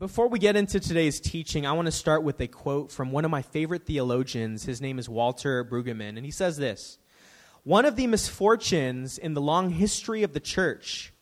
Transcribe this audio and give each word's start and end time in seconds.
Before 0.00 0.28
we 0.28 0.38
get 0.38 0.56
into 0.56 0.80
today's 0.80 1.20
teaching, 1.20 1.66
I 1.66 1.72
want 1.72 1.84
to 1.84 1.92
start 1.92 2.22
with 2.22 2.40
a 2.40 2.46
quote 2.48 2.90
from 2.90 3.12
one 3.12 3.26
of 3.26 3.30
my 3.30 3.42
favorite 3.42 3.84
theologians. 3.84 4.64
His 4.64 4.80
name 4.80 4.98
is 4.98 5.10
Walter 5.10 5.62
Brueggemann, 5.62 6.16
and 6.16 6.24
he 6.24 6.30
says 6.30 6.56
this 6.56 6.96
One 7.64 7.84
of 7.84 7.96
the 7.96 8.06
misfortunes 8.06 9.18
in 9.18 9.34
the 9.34 9.42
long 9.42 9.68
history 9.68 10.22
of 10.22 10.32
the 10.32 10.40
church 10.40 11.12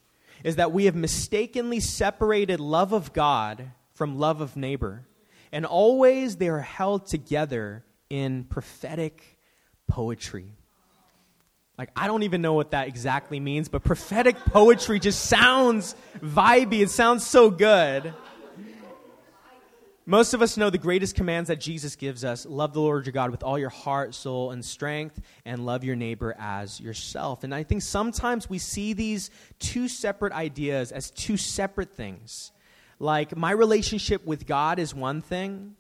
is 0.45 0.55
that 0.55 0.71
we 0.71 0.85
have 0.85 0.95
mistakenly 0.95 1.81
separated 1.81 2.61
love 2.61 2.93
of 2.93 3.13
God 3.13 3.73
from 3.95 4.17
love 4.17 4.41
of 4.41 4.57
neighbor, 4.57 5.09
and 5.51 5.67
always 5.67 6.37
they 6.37 6.49
are 6.49 6.61
held 6.61 7.09
together 7.09 7.85
in 8.09 8.45
prophetic 8.45 9.41
poetry. 9.89 10.53
Like, 11.77 11.91
I 11.97 12.07
don't 12.07 12.23
even 12.23 12.43
know 12.43 12.55
what 12.55 12.71
that 12.71 12.87
exactly 12.87 13.41
means, 13.41 13.69
but 13.69 13.83
prophetic 13.83 14.37
poetry 14.37 15.01
just 15.01 15.25
sounds 15.25 15.97
vibey. 16.23 16.83
It 16.83 16.91
sounds 16.91 17.27
so 17.27 17.51
good. 17.51 18.15
Most 20.11 20.33
of 20.33 20.41
us 20.41 20.57
know 20.57 20.71
the 20.71 20.79
greatest 20.79 21.17
commands 21.17 21.49
that 21.49 21.61
Jesus 21.61 21.95
gives 21.95 22.25
us 22.25 22.47
love 22.47 22.73
the 22.73 22.81
Lord 22.81 23.05
your 23.05 23.13
God 23.13 23.31
with 23.31 23.43
all 23.43 23.59
your 23.59 23.69
heart, 23.69 24.15
soul, 24.15 24.53
and 24.53 24.65
strength, 24.65 25.21
and 25.45 25.67
love 25.67 25.85
your 25.85 25.97
neighbor 25.97 26.35
as 26.39 26.81
yourself. 26.81 27.45
And 27.45 27.55
I 27.55 27.63
think 27.63 27.83
sometimes 27.83 28.49
we 28.49 28.57
see 28.57 28.95
these 28.95 29.29
two 29.59 29.87
separate 29.87 30.33
ideas 30.33 30.93
as 30.93 31.11
two 31.11 31.37
separate 31.37 31.93
things. 31.93 32.53
Like, 32.99 33.37
my 33.37 33.51
relationship 33.51 34.25
with 34.25 34.47
God 34.47 34.79
is 34.79 34.95
one 34.95 35.21
thing, 35.21 35.77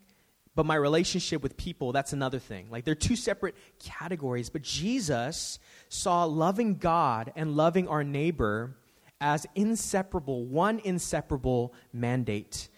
but 0.55 0.66
my 0.66 0.74
relationship 0.74 1.42
with 1.42 1.56
people, 1.56 1.92
that's 1.92 2.12
another 2.12 2.38
thing. 2.38 2.66
Like, 2.70 2.84
they're 2.84 2.95
two 2.95 3.16
separate 3.16 3.55
categories. 3.78 4.50
But 4.50 4.60
Jesus 4.60 5.58
saw 5.88 6.24
loving 6.24 6.77
God 6.77 7.33
and 7.34 7.56
loving 7.56 7.88
our 7.88 8.05
neighbor 8.05 8.77
as 9.22 9.47
inseparable, 9.55 10.45
one 10.45 10.80
inseparable 10.84 11.72
mandate. 11.95 12.69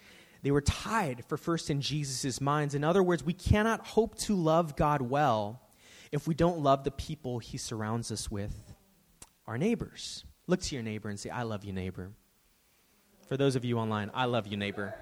They 0.43 0.51
were 0.51 0.61
tied 0.61 1.23
for 1.25 1.37
first 1.37 1.69
in 1.69 1.81
Jesus' 1.81 2.41
minds. 2.41 2.73
In 2.73 2.83
other 2.83 3.03
words, 3.03 3.23
we 3.23 3.33
cannot 3.33 3.85
hope 3.85 4.17
to 4.19 4.35
love 4.35 4.75
God 4.75 5.01
well 5.01 5.61
if 6.11 6.27
we 6.27 6.33
don't 6.33 6.59
love 6.59 6.83
the 6.83 6.91
people 6.91 7.39
he 7.39 7.57
surrounds 7.57 8.11
us 8.11 8.29
with, 8.29 8.73
our 9.47 9.57
neighbors. 9.57 10.25
Look 10.47 10.61
to 10.61 10.75
your 10.75 10.83
neighbor 10.83 11.09
and 11.09 11.19
say, 11.19 11.29
I 11.29 11.43
love 11.43 11.63
you, 11.63 11.71
neighbor. 11.71 12.11
For 13.27 13.37
those 13.37 13.55
of 13.55 13.63
you 13.63 13.77
online, 13.77 14.11
I 14.13 14.25
love 14.25 14.47
you, 14.47 14.57
neighbor. 14.57 14.93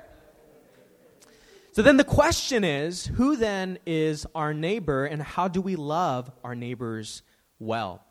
So 1.72 1.82
then 1.82 1.98
the 1.98 2.04
question 2.04 2.64
is 2.64 3.06
who 3.06 3.36
then 3.36 3.80
is 3.86 4.28
our 4.36 4.54
neighbor 4.54 5.06
and 5.06 5.22
how 5.22 5.48
do 5.48 5.62
we 5.62 5.76
love 5.76 6.32
our 6.44 6.54
neighbors 6.54 7.22
well? 7.58 8.04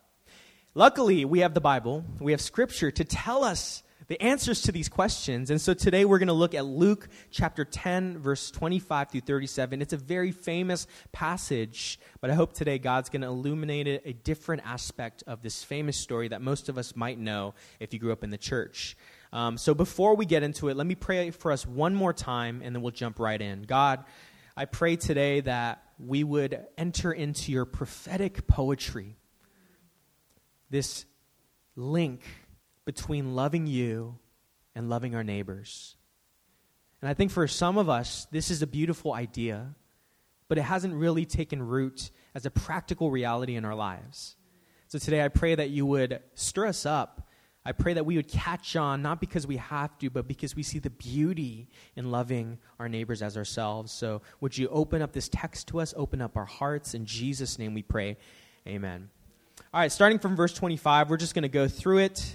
Luckily, 0.75 1.25
we 1.25 1.41
have 1.41 1.55
the 1.55 1.61
Bible, 1.61 2.05
we 2.21 2.33
have 2.33 2.41
scripture 2.41 2.91
to 2.91 3.05
tell 3.05 3.45
us 3.45 3.83
the 4.09 4.21
answers 4.23 4.63
to 4.63 4.73
these 4.73 4.89
questions. 4.89 5.51
And 5.51 5.61
so 5.61 5.75
today 5.75 6.07
we're 6.07 6.19
going 6.19 6.29
to 6.29 6.33
look 6.33 6.55
at 6.55 6.65
Luke 6.65 7.09
chapter 7.31 7.65
10, 7.65 8.19
verse 8.19 8.51
25 8.51 9.11
through 9.11 9.21
37. 9.21 9.83
It's 9.83 9.93
a 9.93 9.99
very 9.99 10.33
famous 10.33 10.87
passage, 11.13 12.01
but 12.23 12.31
I 12.31 12.35
hope 12.35 12.55
today 12.55 12.79
God's 12.79 13.11
going 13.11 13.21
to 13.21 13.29
illuminate 13.29 14.03
a 14.05 14.15
different 14.15 14.63
aspect 14.65 15.23
of 15.27 15.43
this 15.43 15.63
famous 15.63 15.99
story 15.99 16.29
that 16.29 16.41
most 16.41 16.71
of 16.71 16.79
us 16.79 16.97
might 16.97 17.19
know 17.19 17.55
if 17.81 17.93
you 17.93 18.01
grew 18.01 18.11
up 18.11 18.25
in 18.25 18.31
the 18.31 18.39
church. 18.39 18.97
Um, 19.31 19.59
so 19.59 19.75
before 19.75 20.17
we 20.17 20.25
get 20.25 20.43
into 20.43 20.71
it, 20.71 20.77
let 20.77 20.87
me 20.87 20.95
pray 20.95 21.31
for 21.31 21.53
us 21.53 21.67
one 21.67 21.95
more 21.95 22.15
time, 22.15 22.63
and 22.65 22.75
then 22.75 22.81
we'll 22.81 22.93
jump 22.93 23.19
right 23.19 23.41
in. 23.41 23.63
God, 23.63 24.05
I 24.57 24.65
pray 24.65 24.97
today 24.97 25.41
that 25.43 25.83
we 25.99 26.25
would 26.25 26.67
enter 26.79 27.13
into 27.13 27.53
your 27.53 27.67
prophetic 27.67 28.47
poetry, 28.47 29.17
this 30.71 31.05
link 31.77 32.23
between 32.89 33.35
loving 33.35 33.67
you 33.67 34.17
and 34.75 34.89
loving 34.89 35.15
our 35.15 35.23
neighbors. 35.23 35.95
And 37.03 37.11
I 37.11 37.13
think 37.13 37.31
for 37.31 37.47
some 37.47 37.77
of 37.77 37.91
us, 37.91 38.27
this 38.31 38.51
is 38.51 38.63
a 38.63 38.67
beautiful 38.67 39.13
idea, 39.13 39.75
but 40.49 40.57
it 40.57 40.63
hasn't 40.63 40.95
really 40.95 41.27
taken 41.27 41.63
root 41.63 42.11
as 42.35 42.47
a 42.47 42.51
practical 42.51 43.11
reality 43.11 43.57
in 43.57 43.67
our 43.67 43.75
lives. 43.75 44.37
So 44.87 44.99
today 44.99 45.23
I 45.23 45.29
pray 45.29 45.55
that 45.55 45.69
you 45.69 45.85
would 45.85 46.21
stir 46.33 46.65
us 46.65 46.87
up. 46.87 47.29
I 47.63 47.73
pray 47.73 47.93
that 47.93 48.07
we 48.07 48.17
would 48.17 48.29
catch 48.29 48.75
on, 48.75 49.03
not 49.03 49.21
because 49.21 49.47
we 49.47 49.59
have 49.59 49.99
to, 49.99 50.09
but 50.09 50.27
because 50.27 50.57
we 50.57 50.63
see 50.63 50.79
the 50.79 50.89
beauty 50.89 51.69
in 51.95 52.11
loving 52.11 52.57
our 52.79 52.89
neighbors 52.89 53.21
as 53.21 53.37
ourselves. 53.37 53.93
So 53.93 54.23
would 54.41 54.57
you 54.57 54.67
open 54.69 55.03
up 55.03 55.13
this 55.13 55.29
text 55.29 55.69
to 55.69 55.81
us, 55.81 55.93
open 55.95 56.23
up 56.23 56.39
our 56.39 56.47
hearts? 56.47 56.95
In 56.95 57.05
Jesus' 57.05 57.59
name 57.59 57.75
we 57.75 57.83
pray. 57.83 58.17
Amen. 58.67 59.11
All 59.75 59.81
right, 59.81 59.93
starting 59.93 60.19
from 60.19 60.37
verse 60.37 60.55
25, 60.55 61.11
we're 61.11 61.19
just 61.19 61.35
going 61.35 61.43
to 61.43 61.51
go 61.51 61.69
through 61.69 61.99
it 61.99 62.35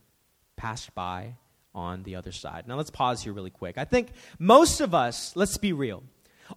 passed 0.61 0.93
by 0.93 1.35
on 1.73 2.03
the 2.03 2.15
other 2.15 2.31
side. 2.31 2.67
Now, 2.67 2.75
let's 2.75 2.91
pause 2.91 3.23
here 3.23 3.33
really 3.33 3.49
quick. 3.49 3.79
I 3.79 3.83
think 3.83 4.11
most 4.37 4.79
of 4.79 4.93
us, 4.93 5.35
let's 5.35 5.57
be 5.57 5.73
real, 5.73 6.03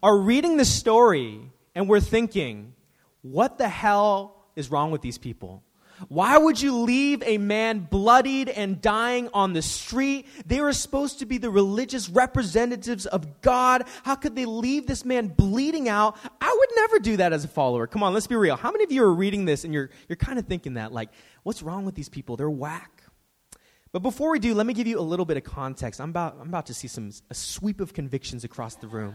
are 0.02 0.18
reading 0.18 0.58
the 0.58 0.66
story 0.66 1.40
and 1.74 1.88
we're 1.88 2.00
thinking, 2.00 2.74
what 3.22 3.56
the 3.56 3.68
hell 3.68 4.36
is 4.56 4.70
wrong 4.70 4.90
with 4.90 5.00
these 5.00 5.16
people? 5.16 5.62
Why 6.08 6.36
would 6.36 6.60
you 6.60 6.80
leave 6.80 7.22
a 7.22 7.38
man 7.38 7.78
bloodied 7.90 8.50
and 8.50 8.82
dying 8.82 9.30
on 9.32 9.54
the 9.54 9.62
street? 9.62 10.26
They 10.44 10.60
were 10.60 10.74
supposed 10.74 11.20
to 11.20 11.26
be 11.26 11.38
the 11.38 11.48
religious 11.48 12.10
representatives 12.10 13.06
of 13.06 13.40
God. 13.40 13.84
How 14.02 14.16
could 14.16 14.36
they 14.36 14.44
leave 14.44 14.86
this 14.86 15.04
man 15.04 15.28
bleeding 15.28 15.88
out? 15.88 16.18
I 16.42 16.54
would 16.58 16.68
never 16.76 16.98
do 16.98 17.16
that 17.18 17.32
as 17.32 17.44
a 17.44 17.48
follower. 17.48 17.86
Come 17.86 18.02
on, 18.02 18.12
let's 18.12 18.26
be 18.26 18.36
real. 18.36 18.56
How 18.56 18.70
many 18.70 18.84
of 18.84 18.92
you 18.92 19.02
are 19.02 19.14
reading 19.14 19.46
this 19.46 19.64
and 19.64 19.72
you're, 19.72 19.88
you're 20.08 20.16
kind 20.16 20.38
of 20.38 20.46
thinking 20.46 20.74
that? 20.74 20.92
Like, 20.92 21.08
what's 21.42 21.62
wrong 21.62 21.86
with 21.86 21.94
these 21.94 22.10
people? 22.10 22.36
They're 22.36 22.50
whack. 22.50 22.93
But 23.94 24.02
before 24.02 24.32
we 24.32 24.40
do, 24.40 24.54
let 24.54 24.66
me 24.66 24.74
give 24.74 24.88
you 24.88 24.98
a 24.98 25.00
little 25.00 25.24
bit 25.24 25.36
of 25.36 25.44
context. 25.44 26.00
I'm 26.00 26.10
about, 26.10 26.36
I'm 26.40 26.48
about 26.48 26.66
to 26.66 26.74
see 26.74 26.88
some, 26.88 27.12
a 27.30 27.34
sweep 27.34 27.80
of 27.80 27.94
convictions 27.94 28.42
across 28.42 28.74
the 28.74 28.88
room. 28.88 29.14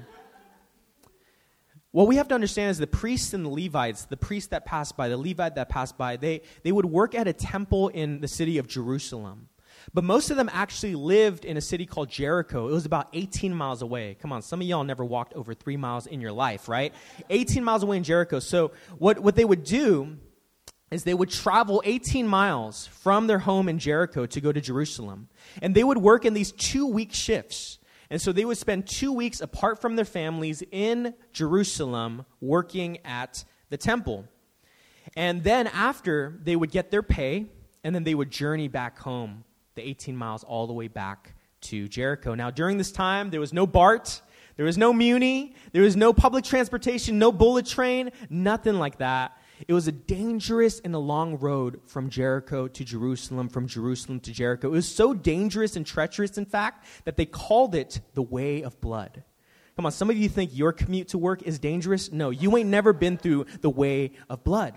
What 1.92 2.08
we 2.08 2.16
have 2.16 2.30
to 2.30 2.34
understand 2.34 2.72
is 2.72 2.78
the 2.78 2.88
priests 2.88 3.34
and 3.34 3.44
the 3.44 3.50
Levites, 3.50 4.06
the 4.06 4.16
priests 4.16 4.52
that 4.52 4.66
passed 4.66 4.96
by, 4.96 5.10
the 5.10 5.18
Levite 5.18 5.56
that 5.56 5.68
passed 5.68 5.98
by, 5.98 6.16
they, 6.16 6.44
they 6.64 6.72
would 6.72 6.86
work 6.86 7.14
at 7.14 7.28
a 7.28 7.34
temple 7.34 7.90
in 7.90 8.22
the 8.22 8.28
city 8.30 8.58
of 8.58 8.68
Jerusalem. 8.68 9.50
But 9.94 10.06
most 10.06 10.32
of 10.32 10.38
them 10.38 10.50
actually 10.54 10.96
lived 10.96 11.44
in 11.44 11.58
a 11.58 11.62
city 11.62 11.86
called 11.86 12.10
Jericho. 12.10 12.70
It 12.70 12.72
was 12.72 12.86
about 12.86 13.10
18 13.12 13.54
miles 13.54 13.82
away. 13.82 14.16
Come 14.22 14.32
on, 14.32 14.42
some 14.42 14.62
of 14.62 14.68
y'all 14.68 14.86
never 14.86 15.04
walked 15.04 15.34
over 15.34 15.54
three 15.54 15.76
miles 15.76 16.08
in 16.08 16.22
your 16.22 16.32
life, 16.32 16.70
right? 16.70 16.94
18 17.30 17.66
miles 17.66 17.84
away 17.84 17.98
in 17.98 18.06
Jericho. 18.06 18.40
So 18.40 18.72
what, 18.98 19.20
what 19.20 19.36
they 19.36 19.44
would 19.44 19.66
do 19.66 20.20
is 20.92 21.04
they 21.04 21.14
would 21.14 21.30
travel 21.30 21.82
18 21.86 22.28
miles 22.28 22.88
from 22.88 23.28
their 23.28 23.40
home 23.40 23.70
in 23.70 23.80
Jericho 23.80 24.26
to 24.26 24.42
go 24.42 24.52
to 24.52 24.60
Jerusalem. 24.60 25.30
And 25.62 25.76
they 25.76 25.84
would 25.84 25.98
work 25.98 26.26
in 26.26 26.34
these 26.34 26.52
two 26.52 26.88
week 26.88 27.14
shifts. 27.14 27.78
And 28.10 28.20
so 28.22 28.32
they 28.32 28.46
would 28.46 28.58
spend 28.58 28.88
two 28.88 29.14
weeks 29.14 29.40
apart 29.40 29.80
from 29.80 29.96
their 29.96 30.06
families 30.06 30.64
in 30.72 31.14
Jerusalem 31.32 32.26
working 32.42 32.98
at 33.06 33.46
the 33.70 33.78
temple. 33.78 34.26
And 35.16 35.44
then 35.44 35.68
after, 35.68 36.40
they 36.44 36.56
would 36.56 36.72
get 36.72 36.92
their 36.92 37.04
pay, 37.04 37.46
and 37.84 37.94
then 37.94 38.04
they 38.04 38.16
would 38.16 38.32
journey 38.32 38.68
back 38.68 38.98
home, 38.98 39.44
the 39.76 39.82
18 39.82 40.16
miles 40.16 40.44
all 40.44 40.68
the 40.68 40.74
way 40.74 40.88
back 40.88 41.36
to 41.62 41.88
Jericho. 41.88 42.34
Now, 42.34 42.50
during 42.50 42.78
this 42.78 42.92
time, 42.92 43.30
there 43.30 43.40
was 43.40 43.54
no 43.54 43.68
BART, 43.68 44.22
there 44.56 44.66
was 44.66 44.78
no 44.78 44.92
Muni, 44.92 45.56
there 45.72 45.84
was 45.84 45.96
no 45.96 46.14
public 46.14 46.44
transportation, 46.44 47.18
no 47.20 47.32
bullet 47.32 47.66
train, 47.66 48.12
nothing 48.30 48.76
like 48.76 48.98
that. 48.98 49.38
It 49.68 49.74
was 49.74 49.88
a 49.88 49.92
dangerous 49.92 50.80
and 50.80 50.96
a 50.96 51.00
long 51.00 51.38
road 51.38 51.82
from 51.86 52.10
Jericho 52.10 52.68
to 52.68 52.86
Jerusalem, 52.86 53.50
from 53.50 53.68
Jerusalem 53.68 54.20
to 54.22 54.32
Jericho. 54.32 54.68
It 54.68 54.72
was 54.72 54.88
so 54.88 55.14
dangerous 55.14 55.76
and 55.76 55.86
treacherous, 55.86 56.38
in 56.38 56.46
fact, 56.46 56.86
that 57.06 57.18
they 57.18 57.26
called 57.26 57.76
it 57.76 58.00
the 58.14 58.22
Way 58.22 58.64
of 58.64 58.80
Blood. 58.80 59.24
Come 59.76 59.86
on, 59.86 59.92
some 59.92 60.10
of 60.10 60.18
you 60.18 60.28
think 60.28 60.52
your 60.54 60.74
commute 60.74 61.10
to 61.10 61.18
work 61.18 61.44
is 61.44 61.60
dangerous. 61.60 62.12
No, 62.12 62.30
you 62.30 62.58
ain't 62.58 62.70
never 62.70 62.94
been 62.94 63.18
through 63.18 63.46
the 63.62 63.70
way 63.70 64.12
of 64.30 64.44
blood. 64.44 64.76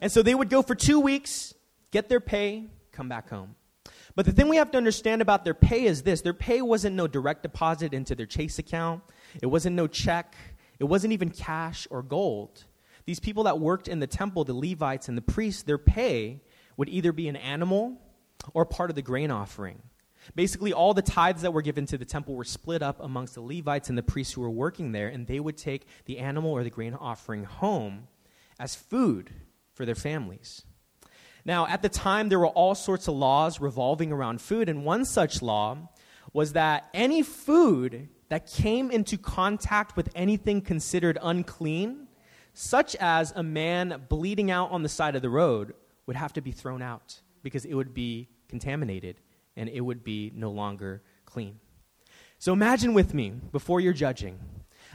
And 0.00 0.10
so 0.10 0.22
they 0.22 0.34
would 0.34 0.48
go 0.48 0.62
for 0.62 0.74
two 0.74 1.00
weeks, 1.00 1.52
get 1.90 2.08
their 2.08 2.20
pay, 2.20 2.70
come 2.92 3.08
back 3.08 3.28
home. 3.28 3.56
But 4.14 4.26
the 4.26 4.32
thing 4.32 4.48
we 4.48 4.56
have 4.56 4.70
to 4.70 4.78
understand 4.78 5.22
about 5.22 5.44
their 5.44 5.54
pay 5.54 5.84
is 5.84 6.02
this 6.02 6.22
their 6.22 6.34
pay 6.34 6.62
wasn't 6.62 6.96
no 6.96 7.06
direct 7.06 7.42
deposit 7.42 7.92
into 7.92 8.14
their 8.14 8.26
Chase 8.26 8.58
account, 8.58 9.02
it 9.42 9.46
wasn't 9.46 9.76
no 9.76 9.86
check, 9.86 10.34
it 10.78 10.84
wasn't 10.84 11.12
even 11.12 11.30
cash 11.30 11.86
or 11.90 12.02
gold. 12.02 12.64
These 13.04 13.20
people 13.20 13.44
that 13.44 13.58
worked 13.58 13.88
in 13.88 14.00
the 14.00 14.06
temple, 14.06 14.44
the 14.44 14.54
Levites 14.54 15.08
and 15.08 15.16
the 15.16 15.22
priests, 15.22 15.62
their 15.62 15.78
pay 15.78 16.40
would 16.76 16.88
either 16.88 17.12
be 17.12 17.28
an 17.28 17.36
animal 17.36 18.00
or 18.54 18.64
part 18.64 18.90
of 18.90 18.96
the 18.96 19.02
grain 19.02 19.30
offering. 19.30 19.82
Basically, 20.34 20.72
all 20.72 20.94
the 20.94 21.02
tithes 21.02 21.42
that 21.42 21.52
were 21.52 21.62
given 21.62 21.84
to 21.86 21.98
the 21.98 22.04
temple 22.04 22.36
were 22.36 22.44
split 22.44 22.82
up 22.82 23.00
amongst 23.00 23.34
the 23.34 23.40
Levites 23.40 23.88
and 23.88 23.98
the 23.98 24.02
priests 24.02 24.34
who 24.34 24.40
were 24.40 24.50
working 24.50 24.92
there, 24.92 25.08
and 25.08 25.26
they 25.26 25.40
would 25.40 25.56
take 25.56 25.86
the 26.04 26.18
animal 26.18 26.52
or 26.52 26.62
the 26.62 26.70
grain 26.70 26.94
offering 26.94 27.44
home 27.44 28.06
as 28.58 28.76
food 28.76 29.30
for 29.74 29.84
their 29.84 29.96
families. 29.96 30.62
Now, 31.44 31.66
at 31.66 31.82
the 31.82 31.88
time, 31.88 32.28
there 32.28 32.38
were 32.38 32.46
all 32.46 32.76
sorts 32.76 33.08
of 33.08 33.14
laws 33.14 33.60
revolving 33.60 34.12
around 34.12 34.40
food, 34.40 34.68
and 34.68 34.84
one 34.84 35.04
such 35.04 35.42
law 35.42 35.90
was 36.32 36.52
that 36.52 36.88
any 36.94 37.22
food 37.22 38.08
that 38.28 38.46
came 38.46 38.90
into 38.90 39.18
contact 39.18 39.96
with 39.96 40.08
anything 40.14 40.62
considered 40.62 41.18
unclean, 41.20 42.06
such 42.54 42.96
as 42.96 43.32
a 43.34 43.42
man 43.42 44.06
bleeding 44.08 44.50
out 44.50 44.70
on 44.70 44.82
the 44.82 44.88
side 44.88 45.16
of 45.16 45.22
the 45.22 45.30
road, 45.30 45.74
would 46.06 46.16
have 46.16 46.32
to 46.34 46.40
be 46.40 46.52
thrown 46.52 46.82
out 46.82 47.20
because 47.42 47.64
it 47.64 47.74
would 47.74 47.94
be 47.94 48.28
contaminated 48.48 49.16
and 49.56 49.68
it 49.68 49.80
would 49.80 50.02
be 50.04 50.32
no 50.34 50.50
longer 50.50 51.02
clean. 51.24 51.58
So 52.38 52.52
imagine 52.52 52.92
with 52.94 53.14
me, 53.14 53.30
before 53.52 53.80
you're 53.80 53.92
judging, 53.92 54.38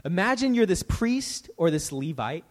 imagine 0.04 0.54
you're 0.54 0.66
this 0.66 0.84
priest 0.84 1.50
or 1.58 1.72
this 1.72 1.92
Levite 1.92 2.44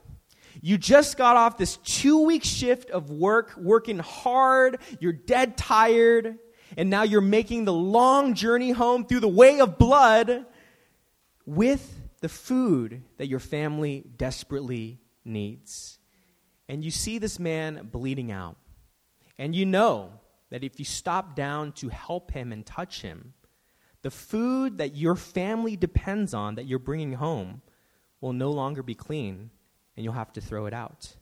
you 0.62 0.78
just 0.78 1.16
got 1.16 1.36
off 1.36 1.58
this 1.58 1.76
two 1.78 2.24
week 2.24 2.44
shift 2.44 2.90
of 2.90 3.10
work, 3.10 3.56
working 3.56 3.98
hard, 3.98 4.78
you're 5.00 5.12
dead 5.12 5.56
tired, 5.56 6.38
and 6.76 6.90
now 6.90 7.02
you're 7.02 7.20
making 7.20 7.64
the 7.64 7.72
long 7.72 8.34
journey 8.34 8.70
home 8.70 9.06
through 9.06 9.20
the 9.20 9.28
way 9.28 9.60
of 9.60 9.78
blood 9.78 10.46
with 11.44 11.95
the 12.20 12.28
food 12.28 13.02
that 13.18 13.28
your 13.28 13.40
family 13.40 14.04
desperately 14.16 15.00
needs. 15.24 15.98
And 16.68 16.84
you 16.84 16.90
see 16.90 17.18
this 17.18 17.38
man 17.38 17.88
bleeding 17.92 18.32
out. 18.32 18.56
And 19.38 19.54
you 19.54 19.66
know 19.66 20.12
that 20.50 20.64
if 20.64 20.78
you 20.78 20.84
stop 20.84 21.36
down 21.36 21.72
to 21.72 21.88
help 21.88 22.30
him 22.32 22.52
and 22.52 22.64
touch 22.64 23.02
him, 23.02 23.34
the 24.02 24.10
food 24.10 24.78
that 24.78 24.96
your 24.96 25.16
family 25.16 25.76
depends 25.76 26.32
on 26.32 26.54
that 26.54 26.66
you're 26.66 26.78
bringing 26.78 27.14
home 27.14 27.62
will 28.20 28.32
no 28.32 28.50
longer 28.50 28.82
be 28.82 28.94
clean 28.94 29.50
and 29.96 30.04
you'll 30.04 30.14
have 30.14 30.32
to 30.34 30.40
throw 30.40 30.66
it 30.66 30.74
out. 30.74 31.16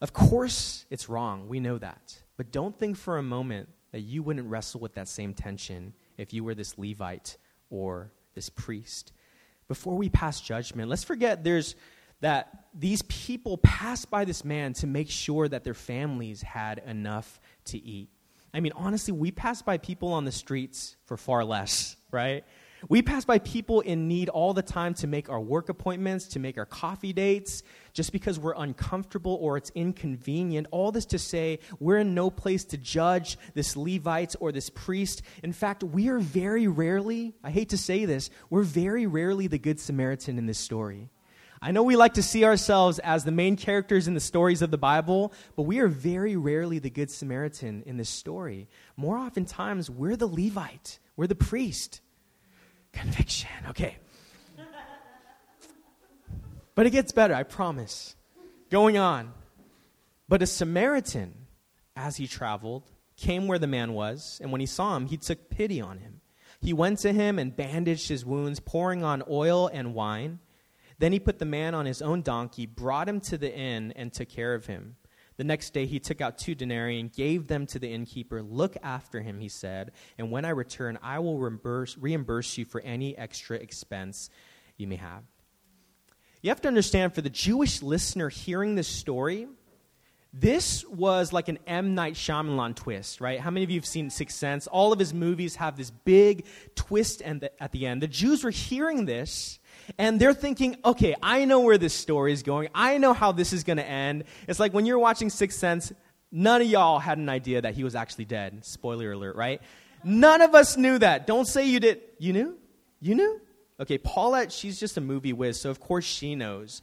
Of 0.00 0.12
course, 0.12 0.86
it's 0.88 1.08
wrong. 1.08 1.48
We 1.48 1.60
know 1.60 1.78
that. 1.78 2.22
But 2.36 2.52
don't 2.52 2.78
think 2.78 2.96
for 2.96 3.18
a 3.18 3.22
moment 3.22 3.68
that 3.92 4.00
you 4.00 4.22
wouldn't 4.22 4.48
wrestle 4.48 4.80
with 4.80 4.94
that 4.94 5.08
same 5.08 5.34
tension 5.34 5.94
if 6.16 6.32
you 6.32 6.44
were 6.44 6.54
this 6.54 6.78
Levite 6.78 7.36
or 7.68 8.12
this 8.34 8.48
priest. 8.48 9.12
Before 9.68 9.96
we 9.96 10.08
pass 10.08 10.40
judgment, 10.40 10.88
let's 10.88 11.04
forget 11.04 11.44
there's 11.44 11.74
that 12.20 12.66
these 12.74 13.02
people 13.02 13.58
passed 13.58 14.10
by 14.10 14.24
this 14.24 14.44
man 14.44 14.72
to 14.74 14.86
make 14.86 15.10
sure 15.10 15.48
that 15.48 15.64
their 15.64 15.74
families 15.74 16.42
had 16.42 16.82
enough 16.86 17.40
to 17.66 17.78
eat. 17.78 18.10
I 18.52 18.60
mean, 18.60 18.72
honestly, 18.74 19.12
we 19.12 19.30
pass 19.30 19.62
by 19.62 19.78
people 19.78 20.12
on 20.12 20.24
the 20.24 20.32
streets 20.32 20.96
for 21.06 21.16
far 21.16 21.44
less, 21.44 21.96
right? 22.10 22.44
We 22.88 23.02
pass 23.02 23.24
by 23.24 23.38
people 23.38 23.80
in 23.80 24.08
need 24.08 24.30
all 24.30 24.54
the 24.54 24.62
time 24.62 24.94
to 24.94 25.06
make 25.06 25.28
our 25.28 25.40
work 25.40 25.68
appointments, 25.68 26.28
to 26.28 26.38
make 26.38 26.56
our 26.56 26.64
coffee 26.64 27.12
dates, 27.12 27.62
just 27.92 28.10
because 28.10 28.38
we're 28.38 28.54
uncomfortable 28.56 29.38
or 29.40 29.56
it's 29.56 29.70
inconvenient. 29.74 30.66
All 30.70 30.90
this 30.90 31.06
to 31.06 31.18
say, 31.18 31.58
we're 31.78 31.98
in 31.98 32.14
no 32.14 32.30
place 32.30 32.64
to 32.66 32.78
judge 32.78 33.38
this 33.54 33.76
Levite 33.76 34.34
or 34.40 34.50
this 34.50 34.70
priest. 34.70 35.22
In 35.42 35.52
fact, 35.52 35.84
we 35.84 36.08
are 36.08 36.18
very 36.18 36.68
rarely, 36.68 37.34
I 37.44 37.50
hate 37.50 37.68
to 37.70 37.78
say 37.78 38.06
this, 38.06 38.30
we're 38.48 38.62
very 38.62 39.06
rarely 39.06 39.46
the 39.46 39.58
Good 39.58 39.78
Samaritan 39.78 40.38
in 40.38 40.46
this 40.46 40.58
story. 40.58 41.10
I 41.62 41.72
know 41.72 41.82
we 41.82 41.96
like 41.96 42.14
to 42.14 42.22
see 42.22 42.46
ourselves 42.46 42.98
as 43.00 43.24
the 43.24 43.30
main 43.30 43.56
characters 43.56 44.08
in 44.08 44.14
the 44.14 44.20
stories 44.20 44.62
of 44.62 44.70
the 44.70 44.78
Bible, 44.78 45.34
but 45.56 45.64
we 45.64 45.80
are 45.80 45.88
very 45.88 46.34
rarely 46.34 46.78
the 46.78 46.88
Good 46.88 47.10
Samaritan 47.10 47.82
in 47.84 47.98
this 47.98 48.08
story. 48.08 48.70
More 48.96 49.18
oftentimes, 49.18 49.90
we're 49.90 50.16
the 50.16 50.26
Levite, 50.26 50.98
we're 51.16 51.26
the 51.26 51.34
priest. 51.34 52.00
Conviction. 52.92 53.50
Okay. 53.68 53.96
But 56.74 56.86
it 56.86 56.90
gets 56.90 57.12
better, 57.12 57.34
I 57.34 57.42
promise. 57.42 58.16
Going 58.70 58.96
on. 58.96 59.32
But 60.28 60.42
a 60.42 60.46
Samaritan, 60.46 61.34
as 61.96 62.16
he 62.16 62.26
traveled, 62.26 62.90
came 63.16 63.48
where 63.48 63.58
the 63.58 63.66
man 63.66 63.92
was, 63.92 64.38
and 64.40 64.52
when 64.52 64.60
he 64.60 64.66
saw 64.66 64.96
him, 64.96 65.06
he 65.06 65.16
took 65.16 65.50
pity 65.50 65.80
on 65.80 65.98
him. 65.98 66.20
He 66.60 66.72
went 66.72 66.98
to 67.00 67.12
him 67.12 67.38
and 67.38 67.56
bandaged 67.56 68.08
his 68.08 68.24
wounds, 68.24 68.60
pouring 68.60 69.02
on 69.02 69.22
oil 69.28 69.68
and 69.72 69.94
wine. 69.94 70.38
Then 70.98 71.12
he 71.12 71.18
put 71.18 71.38
the 71.38 71.44
man 71.46 71.74
on 71.74 71.86
his 71.86 72.02
own 72.02 72.22
donkey, 72.22 72.66
brought 72.66 73.08
him 73.08 73.20
to 73.22 73.38
the 73.38 73.54
inn, 73.54 73.92
and 73.96 74.12
took 74.12 74.28
care 74.28 74.54
of 74.54 74.66
him. 74.66 74.96
The 75.40 75.44
next 75.44 75.72
day 75.72 75.86
he 75.86 75.98
took 76.00 76.20
out 76.20 76.36
two 76.36 76.54
denarii 76.54 77.00
and 77.00 77.10
gave 77.10 77.46
them 77.46 77.64
to 77.68 77.78
the 77.78 77.90
innkeeper. 77.90 78.42
Look 78.42 78.76
after 78.82 79.22
him, 79.22 79.40
he 79.40 79.48
said, 79.48 79.92
and 80.18 80.30
when 80.30 80.44
I 80.44 80.50
return, 80.50 80.98
I 81.02 81.20
will 81.20 81.38
reimburse, 81.38 81.96
reimburse 81.96 82.58
you 82.58 82.66
for 82.66 82.82
any 82.82 83.16
extra 83.16 83.56
expense 83.56 84.28
you 84.76 84.86
may 84.86 84.96
have. 84.96 85.22
You 86.42 86.50
have 86.50 86.60
to 86.60 86.68
understand 86.68 87.14
for 87.14 87.22
the 87.22 87.30
Jewish 87.30 87.80
listener 87.80 88.28
hearing 88.28 88.74
this 88.74 88.86
story, 88.86 89.48
this 90.32 90.84
was 90.86 91.32
like 91.32 91.48
an 91.48 91.58
M. 91.66 91.94
Night 91.94 92.14
Shyamalan 92.14 92.76
twist, 92.76 93.20
right? 93.20 93.40
How 93.40 93.50
many 93.50 93.64
of 93.64 93.70
you 93.70 93.78
have 93.78 93.86
seen 93.86 94.10
Sixth 94.10 94.36
Sense? 94.36 94.66
All 94.68 94.92
of 94.92 94.98
his 94.98 95.12
movies 95.12 95.56
have 95.56 95.76
this 95.76 95.90
big 95.90 96.46
twist 96.76 97.20
at 97.22 97.72
the 97.72 97.86
end. 97.86 98.00
The 98.00 98.08
Jews 98.08 98.44
were 98.44 98.50
hearing 98.50 99.06
this 99.06 99.58
and 99.98 100.20
they're 100.20 100.34
thinking, 100.34 100.76
okay, 100.84 101.16
I 101.20 101.46
know 101.46 101.60
where 101.60 101.78
this 101.78 101.94
story 101.94 102.32
is 102.32 102.44
going. 102.44 102.68
I 102.74 102.98
know 102.98 103.12
how 103.12 103.32
this 103.32 103.52
is 103.52 103.64
going 103.64 103.78
to 103.78 103.86
end. 103.86 104.24
It's 104.46 104.60
like 104.60 104.72
when 104.72 104.86
you're 104.86 105.00
watching 105.00 105.30
Sixth 105.30 105.58
Sense, 105.58 105.92
none 106.30 106.60
of 106.62 106.68
y'all 106.68 107.00
had 107.00 107.18
an 107.18 107.28
idea 107.28 107.62
that 107.62 107.74
he 107.74 107.82
was 107.82 107.96
actually 107.96 108.26
dead. 108.26 108.64
Spoiler 108.64 109.12
alert, 109.12 109.34
right? 109.34 109.60
None 110.04 110.42
of 110.42 110.54
us 110.54 110.76
knew 110.76 110.98
that. 110.98 111.26
Don't 111.26 111.46
say 111.46 111.66
you 111.66 111.80
did. 111.80 112.02
You 112.18 112.32
knew? 112.32 112.56
You 113.00 113.16
knew? 113.16 113.40
Okay, 113.80 113.98
Paulette, 113.98 114.52
she's 114.52 114.78
just 114.78 114.96
a 114.96 115.00
movie 115.00 115.32
whiz, 115.32 115.58
so 115.60 115.70
of 115.70 115.80
course 115.80 116.04
she 116.04 116.34
knows. 116.34 116.82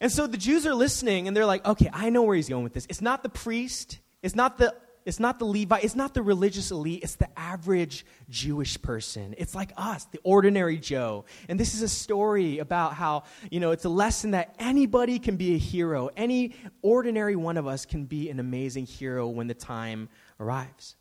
And 0.00 0.12
so 0.12 0.26
the 0.26 0.36
Jews 0.36 0.66
are 0.66 0.74
listening 0.74 1.26
and 1.26 1.36
they're 1.36 1.46
like, 1.46 1.66
okay, 1.66 1.90
I 1.92 2.10
know 2.10 2.22
where 2.22 2.36
he's 2.36 2.48
going 2.48 2.64
with 2.64 2.72
this. 2.72 2.86
It's 2.88 3.00
not 3.00 3.22
the 3.22 3.28
priest, 3.28 3.98
it's 4.22 4.36
not 4.36 4.58
the 4.58 4.74
it's 5.08 5.18
not 5.18 5.38
the 5.38 5.46
Levite, 5.46 5.84
it's 5.84 5.96
not 5.96 6.12
the 6.12 6.20
religious 6.20 6.70
elite, 6.70 7.02
it's 7.02 7.16
the 7.16 7.30
average 7.38 8.04
Jewish 8.28 8.80
person. 8.82 9.34
It's 9.38 9.54
like 9.54 9.72
us, 9.74 10.04
the 10.04 10.20
ordinary 10.22 10.76
Joe. 10.76 11.24
And 11.48 11.58
this 11.58 11.74
is 11.74 11.80
a 11.80 11.88
story 11.88 12.58
about 12.58 12.92
how, 12.92 13.22
you 13.50 13.58
know, 13.58 13.70
it's 13.70 13.86
a 13.86 13.88
lesson 13.88 14.32
that 14.32 14.54
anybody 14.58 15.18
can 15.18 15.36
be 15.36 15.54
a 15.54 15.58
hero. 15.58 16.10
Any 16.14 16.56
ordinary 16.82 17.36
one 17.36 17.56
of 17.56 17.66
us 17.66 17.86
can 17.86 18.04
be 18.04 18.28
an 18.28 18.38
amazing 18.38 18.84
hero 18.84 19.28
when 19.28 19.46
the 19.46 19.54
time 19.54 20.10
arrives. 20.38 20.94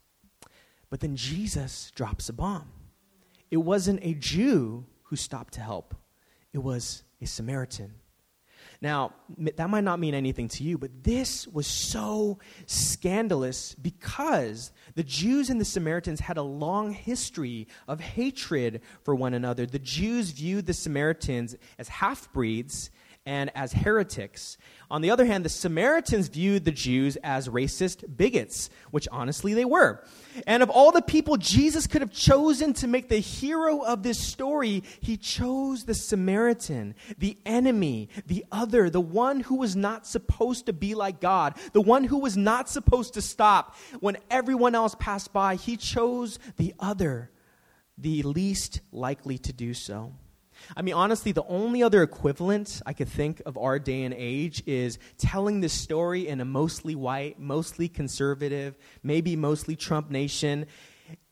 But 0.89 1.01
then 1.01 1.17
Jesus 1.17 1.91
drops 1.93 2.29
a 2.29 2.33
bomb. 2.33 2.71
It 3.51 3.57
wasn't 3.57 3.99
a 4.03 4.13
Jew 4.13 4.85
who 5.03 5.17
stopped 5.17 5.55
to 5.55 5.59
help, 5.59 5.95
it 6.53 6.59
was 6.59 7.03
a 7.21 7.25
Samaritan. 7.25 7.93
Now, 8.81 9.13
that 9.55 9.69
might 9.69 9.83
not 9.83 9.99
mean 9.99 10.13
anything 10.13 10.47
to 10.49 10.63
you, 10.63 10.77
but 10.77 11.03
this 11.03 11.47
was 11.47 11.65
so 11.65 12.37
scandalous 12.67 13.73
because 13.73 14.71
the 14.95 15.03
Jews 15.03 15.49
and 15.49 15.59
the 15.59 15.65
Samaritans 15.65 16.19
had 16.19 16.37
a 16.37 16.43
long 16.43 16.91
history 16.91 17.67
of 17.87 17.99
hatred 17.99 18.81
for 19.03 19.15
one 19.15 19.33
another. 19.33 19.65
The 19.65 19.79
Jews 19.79 20.31
viewed 20.31 20.67
the 20.67 20.73
Samaritans 20.73 21.55
as 21.79 21.87
half 21.87 22.31
breeds 22.33 22.91
and 23.27 23.51
as 23.55 23.73
heretics. 23.73 24.57
On 24.89 25.01
the 25.01 25.11
other 25.11 25.25
hand, 25.25 25.43
the 25.43 25.49
Samaritans 25.49 26.29
viewed 26.29 26.63
the 26.63 26.71
Jews 26.71 27.17
as 27.17 27.49
racist 27.49 28.15
bigots, 28.15 28.69
which 28.91 29.05
honestly 29.11 29.53
they 29.53 29.65
were. 29.65 30.01
And 30.47 30.63
of 30.63 30.69
all 30.69 30.93
the 30.93 31.01
people 31.01 31.35
Jesus 31.35 31.87
could 31.87 32.01
have 32.01 32.13
chosen 32.13 32.71
to 32.75 32.87
make 32.87 33.09
the 33.09 33.19
hero 33.19 33.81
of 33.81 34.01
this 34.01 34.17
story, 34.17 34.81
he 35.01 35.17
chose 35.17 35.83
the 35.83 35.93
Samaritan, 35.93 36.95
the 37.17 37.37
enemy, 37.45 38.07
the 38.27 38.45
other, 38.49 38.89
the 38.89 39.01
one 39.01 39.41
who 39.41 39.55
was 39.55 39.75
not 39.75 40.07
supposed 40.07 40.67
to 40.67 40.73
be 40.73 40.95
like 40.95 41.19
God, 41.19 41.55
the 41.73 41.81
one 41.81 42.05
who 42.05 42.19
was 42.19 42.37
not 42.37 42.69
supposed 42.69 43.15
to 43.15 43.21
stop 43.21 43.75
when 43.99 44.15
everyone 44.31 44.73
else 44.73 44.95
passed 44.95 45.33
by. 45.33 45.55
He 45.55 45.75
chose 45.75 46.39
the 46.55 46.73
other, 46.79 47.29
the 47.97 48.23
least 48.23 48.79
likely 48.93 49.37
to 49.39 49.51
do 49.51 49.73
so. 49.73 50.13
I 50.75 50.81
mean, 50.81 50.93
honestly, 50.93 51.31
the 51.31 51.45
only 51.45 51.83
other 51.83 52.03
equivalent 52.03 52.81
I 52.85 52.93
could 52.93 53.09
think 53.09 53.41
of 53.45 53.57
our 53.57 53.79
day 53.79 54.03
and 54.03 54.13
age 54.17 54.63
is 54.65 54.99
telling 55.17 55.61
this 55.61 55.73
story 55.73 56.27
in 56.27 56.41
a 56.41 56.45
mostly 56.45 56.95
white, 56.95 57.39
mostly 57.39 57.87
conservative, 57.87 58.77
maybe 59.03 59.35
mostly 59.35 59.75
Trump 59.75 60.09
nation, 60.09 60.65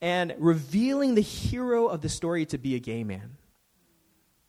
and 0.01 0.34
revealing 0.38 1.15
the 1.15 1.22
hero 1.22 1.88
of 1.88 2.01
the 2.01 2.10
story 2.10 2.46
to 2.46 2.58
be 2.58 2.75
a 2.75 2.79
gay 2.79 3.03
man. 3.03 3.38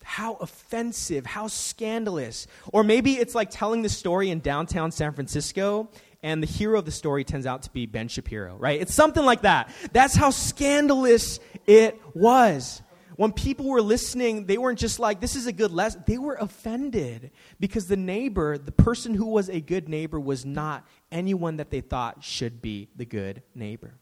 how 0.07 0.35
offensive, 0.37 1.27
how 1.27 1.49
scandalous. 1.49 2.47
Or 2.73 2.85
maybe 2.85 3.15
it's 3.15 3.35
like 3.35 3.51
telling 3.51 3.83
the 3.83 3.89
story 3.89 4.31
in 4.31 4.39
downtown 4.39 4.93
San 4.93 5.13
Francisco 5.13 5.91
and 6.23 6.41
the 6.41 6.47
hero 6.47 6.79
of 6.79 6.85
the 6.85 6.93
story 6.93 7.25
turns 7.25 7.45
out 7.45 7.65
to 7.65 7.71
be 7.71 7.87
Ben 7.87 8.07
Shapiro, 8.07 8.55
right? 8.57 8.81
It's 8.81 8.95
something 8.95 9.25
like 9.25 9.43
that. 9.43 9.69
That's 9.93 10.15
how 10.15 10.31
scandalous 10.31 11.41
it 11.67 12.01
was. 12.15 12.83
When 13.17 13.33
people 13.33 13.67
were 13.67 13.81
listening, 13.81 14.45
they 14.47 14.59
weren't 14.59 14.79
just 14.79 14.99
like, 14.99 15.21
this 15.21 15.37
is 15.37 15.47
a 15.47 15.53
good 15.53 15.71
lesson. 15.71 16.05
They 16.07 16.19
were 16.19 16.35
offended 16.35 17.31
because 17.59 17.87
the 17.87 17.97
neighbor, 17.97 18.59
the 18.59 18.73
person 18.73 19.15
who 19.15 19.27
was 19.27 19.49
a 19.49 19.61
good 19.61 19.89
neighbor, 19.89 20.21
was 20.21 20.45
not 20.45 20.87
anyone 21.11 21.57
that 21.57 21.71
they 21.71 21.81
thought 21.81 22.23
should 22.23 22.61
be 22.61 22.89
the 22.95 23.07
good 23.07 23.43
neighbor. 23.55 23.95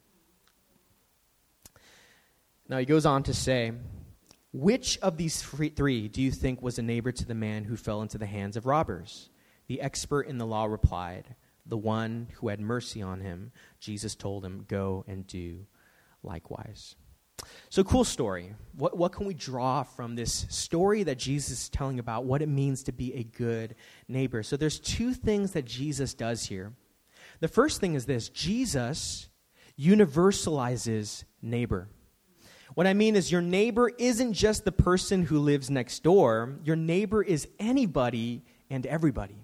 Now 2.68 2.78
he 2.78 2.84
goes 2.84 3.06
on 3.06 3.22
to 3.24 3.34
say, 3.34 3.72
which 4.52 4.98
of 4.98 5.16
these 5.16 5.42
three 5.42 6.08
do 6.08 6.22
you 6.22 6.30
think 6.30 6.62
was 6.62 6.78
a 6.78 6.82
neighbor 6.82 7.12
to 7.12 7.26
the 7.26 7.34
man 7.34 7.64
who 7.64 7.76
fell 7.76 8.02
into 8.02 8.18
the 8.18 8.26
hands 8.26 8.56
of 8.56 8.66
robbers? 8.66 9.28
The 9.66 9.80
expert 9.80 10.22
in 10.22 10.38
the 10.38 10.46
law 10.46 10.66
replied, 10.66 11.34
The 11.66 11.76
one 11.76 12.28
who 12.34 12.48
had 12.48 12.60
mercy 12.60 13.02
on 13.02 13.20
him. 13.20 13.52
Jesus 13.80 14.14
told 14.14 14.44
him, 14.44 14.64
Go 14.68 15.04
and 15.08 15.26
do 15.26 15.66
likewise. 16.22 16.96
So, 17.68 17.82
cool 17.82 18.04
story. 18.04 18.54
What, 18.76 18.96
what 18.96 19.12
can 19.12 19.26
we 19.26 19.34
draw 19.34 19.82
from 19.82 20.14
this 20.14 20.46
story 20.48 21.02
that 21.02 21.18
Jesus 21.18 21.62
is 21.62 21.68
telling 21.68 21.98
about 21.98 22.24
what 22.24 22.42
it 22.42 22.48
means 22.48 22.84
to 22.84 22.92
be 22.92 23.12
a 23.14 23.24
good 23.24 23.74
neighbor? 24.06 24.42
So, 24.42 24.56
there's 24.56 24.78
two 24.78 25.12
things 25.12 25.52
that 25.52 25.64
Jesus 25.64 26.14
does 26.14 26.44
here. 26.44 26.72
The 27.40 27.48
first 27.48 27.80
thing 27.80 27.94
is 27.94 28.06
this 28.06 28.28
Jesus 28.28 29.28
universalizes 29.78 31.24
neighbor. 31.42 31.88
What 32.74 32.86
I 32.86 32.94
mean 32.94 33.16
is, 33.16 33.30
your 33.30 33.42
neighbor 33.42 33.90
isn't 33.98 34.32
just 34.32 34.64
the 34.64 34.72
person 34.72 35.24
who 35.24 35.38
lives 35.38 35.70
next 35.70 36.02
door, 36.02 36.58
your 36.64 36.76
neighbor 36.76 37.22
is 37.22 37.48
anybody 37.58 38.44
and 38.70 38.86
everybody. 38.86 39.36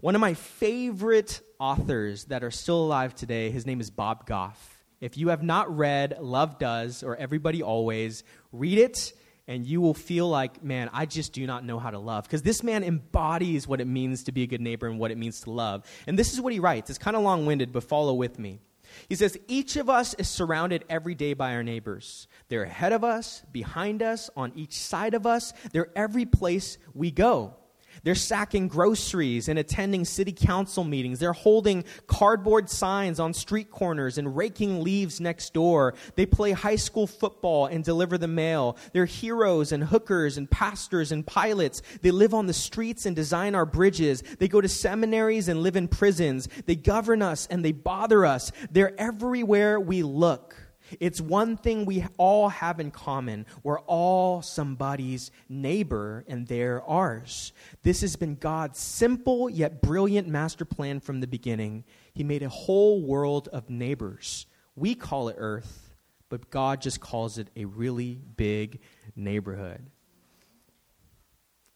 One 0.00 0.14
of 0.14 0.20
my 0.20 0.34
favorite 0.34 1.40
authors 1.58 2.26
that 2.26 2.44
are 2.44 2.50
still 2.50 2.82
alive 2.84 3.14
today, 3.14 3.50
his 3.50 3.66
name 3.66 3.80
is 3.80 3.90
Bob 3.90 4.26
Goff. 4.26 4.77
If 5.00 5.16
you 5.16 5.28
have 5.28 5.42
not 5.42 5.74
read 5.76 6.18
Love 6.20 6.58
Does 6.58 7.02
or 7.02 7.16
Everybody 7.16 7.62
Always, 7.62 8.24
read 8.52 8.78
it 8.78 9.12
and 9.48 9.64
you 9.64 9.80
will 9.80 9.94
feel 9.94 10.28
like, 10.28 10.62
man, 10.62 10.90
I 10.92 11.06
just 11.06 11.32
do 11.32 11.46
not 11.46 11.64
know 11.64 11.78
how 11.78 11.90
to 11.90 11.98
love. 11.98 12.24
Because 12.24 12.42
this 12.42 12.62
man 12.62 12.84
embodies 12.84 13.66
what 13.66 13.80
it 13.80 13.86
means 13.86 14.24
to 14.24 14.32
be 14.32 14.42
a 14.42 14.46
good 14.46 14.60
neighbor 14.60 14.86
and 14.86 14.98
what 14.98 15.10
it 15.10 15.16
means 15.16 15.40
to 15.42 15.50
love. 15.50 15.84
And 16.06 16.18
this 16.18 16.34
is 16.34 16.40
what 16.40 16.52
he 16.52 16.60
writes. 16.60 16.90
It's 16.90 16.98
kind 16.98 17.16
of 17.16 17.22
long 17.22 17.46
winded, 17.46 17.72
but 17.72 17.84
follow 17.84 18.12
with 18.12 18.38
me. 18.38 18.60
He 19.08 19.14
says, 19.14 19.38
Each 19.48 19.76
of 19.76 19.88
us 19.88 20.14
is 20.14 20.28
surrounded 20.28 20.84
every 20.88 21.14
day 21.14 21.32
by 21.32 21.54
our 21.54 21.62
neighbors. 21.62 22.28
They're 22.48 22.64
ahead 22.64 22.92
of 22.92 23.04
us, 23.04 23.42
behind 23.50 24.02
us, 24.02 24.28
on 24.36 24.52
each 24.54 24.74
side 24.74 25.14
of 25.14 25.26
us. 25.26 25.52
They're 25.72 25.90
every 25.96 26.26
place 26.26 26.76
we 26.94 27.10
go. 27.10 27.56
They're 28.04 28.14
sacking 28.14 28.68
groceries 28.68 29.48
and 29.48 29.58
attending 29.58 30.04
city 30.04 30.32
council 30.32 30.84
meetings. 30.84 31.18
They're 31.18 31.32
holding 31.32 31.84
cardboard 32.06 32.70
signs 32.70 33.20
on 33.20 33.34
street 33.34 33.70
corners 33.70 34.18
and 34.18 34.36
raking 34.36 34.82
leaves 34.82 35.20
next 35.20 35.54
door. 35.54 35.94
They 36.14 36.26
play 36.26 36.52
high 36.52 36.76
school 36.76 37.06
football 37.06 37.66
and 37.66 37.84
deliver 37.84 38.18
the 38.18 38.28
mail. 38.28 38.76
They're 38.92 39.06
heroes 39.06 39.72
and 39.72 39.84
hookers 39.84 40.38
and 40.38 40.50
pastors 40.50 41.12
and 41.12 41.26
pilots. 41.26 41.82
They 42.02 42.10
live 42.10 42.34
on 42.34 42.46
the 42.46 42.52
streets 42.52 43.06
and 43.06 43.16
design 43.16 43.54
our 43.54 43.66
bridges. 43.66 44.22
They 44.38 44.48
go 44.48 44.60
to 44.60 44.68
seminaries 44.68 45.48
and 45.48 45.62
live 45.62 45.76
in 45.76 45.88
prisons. 45.88 46.48
They 46.66 46.76
govern 46.76 47.22
us 47.22 47.46
and 47.50 47.64
they 47.64 47.72
bother 47.72 48.24
us. 48.24 48.52
They're 48.70 48.98
everywhere 49.00 49.80
we 49.80 50.02
look. 50.02 50.67
It's 51.00 51.20
one 51.20 51.56
thing 51.56 51.84
we 51.84 52.04
all 52.16 52.48
have 52.48 52.80
in 52.80 52.90
common. 52.90 53.46
We're 53.62 53.80
all 53.80 54.42
somebody's 54.42 55.30
neighbor, 55.48 56.24
and 56.28 56.46
they're 56.46 56.82
ours. 56.84 57.52
This 57.82 58.00
has 58.00 58.16
been 58.16 58.36
God's 58.36 58.78
simple 58.78 59.48
yet 59.50 59.82
brilliant 59.82 60.28
master 60.28 60.64
plan 60.64 61.00
from 61.00 61.20
the 61.20 61.26
beginning. 61.26 61.84
He 62.12 62.24
made 62.24 62.42
a 62.42 62.48
whole 62.48 63.02
world 63.02 63.48
of 63.48 63.70
neighbors. 63.70 64.46
We 64.76 64.94
call 64.94 65.28
it 65.28 65.36
Earth, 65.38 65.94
but 66.28 66.50
God 66.50 66.80
just 66.80 67.00
calls 67.00 67.38
it 67.38 67.48
a 67.56 67.64
really 67.64 68.20
big 68.36 68.80
neighborhood. 69.16 69.90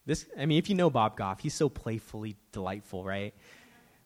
This, 0.05 0.27
I 0.39 0.47
mean, 0.47 0.59
if 0.59 0.69
you 0.69 0.75
know 0.75 0.91
Bob 0.91 1.17
Goff, 1.17 1.41
he's 1.41 1.55
so 1.55 1.69
playfully 1.69 2.37
delightful, 2.51 3.05
right? 3.05 3.35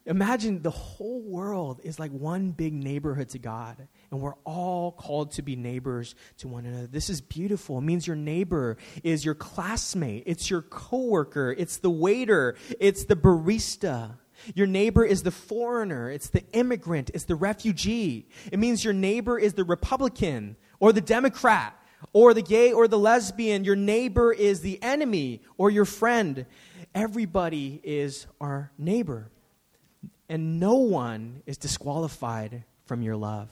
Imagine 0.04 0.62
the 0.62 0.70
whole 0.70 1.20
world 1.20 1.80
is 1.82 1.98
like 1.98 2.12
one 2.12 2.50
big 2.50 2.72
neighborhood 2.72 3.30
to 3.30 3.38
God, 3.38 3.88
and 4.10 4.20
we're 4.20 4.36
all 4.44 4.92
called 4.92 5.32
to 5.32 5.42
be 5.42 5.56
neighbors 5.56 6.14
to 6.38 6.48
one 6.48 6.66
another. 6.66 6.86
This 6.86 7.10
is 7.10 7.20
beautiful. 7.20 7.78
It 7.78 7.82
means 7.82 8.06
your 8.06 8.16
neighbor 8.16 8.76
is 9.02 9.24
your 9.24 9.34
classmate, 9.34 10.24
it's 10.26 10.50
your 10.50 10.62
coworker, 10.62 11.54
it's 11.56 11.78
the 11.78 11.90
waiter, 11.90 12.56
it's 12.80 13.04
the 13.04 13.16
barista. 13.16 14.16
Your 14.54 14.66
neighbor 14.66 15.04
is 15.04 15.22
the 15.22 15.30
foreigner, 15.30 16.10
it's 16.10 16.28
the 16.28 16.44
immigrant, 16.52 17.10
it's 17.14 17.24
the 17.24 17.34
refugee. 17.34 18.28
It 18.52 18.58
means 18.58 18.84
your 18.84 18.92
neighbor 18.92 19.38
is 19.38 19.54
the 19.54 19.64
Republican 19.64 20.56
or 20.78 20.92
the 20.92 21.00
Democrat 21.00 21.74
or 22.12 22.34
the 22.34 22.42
gay 22.42 22.72
or 22.72 22.86
the 22.86 22.98
lesbian. 22.98 23.64
Your 23.64 23.76
neighbor 23.76 24.32
is 24.32 24.60
the 24.60 24.82
enemy 24.82 25.42
or 25.56 25.70
your 25.70 25.86
friend. 25.86 26.46
Everybody 26.94 27.80
is 27.82 28.26
our 28.40 28.70
neighbor 28.78 29.30
and 30.28 30.60
no 30.60 30.74
one 30.76 31.42
is 31.46 31.56
disqualified 31.56 32.64
from 32.84 33.02
your 33.02 33.16
love. 33.16 33.48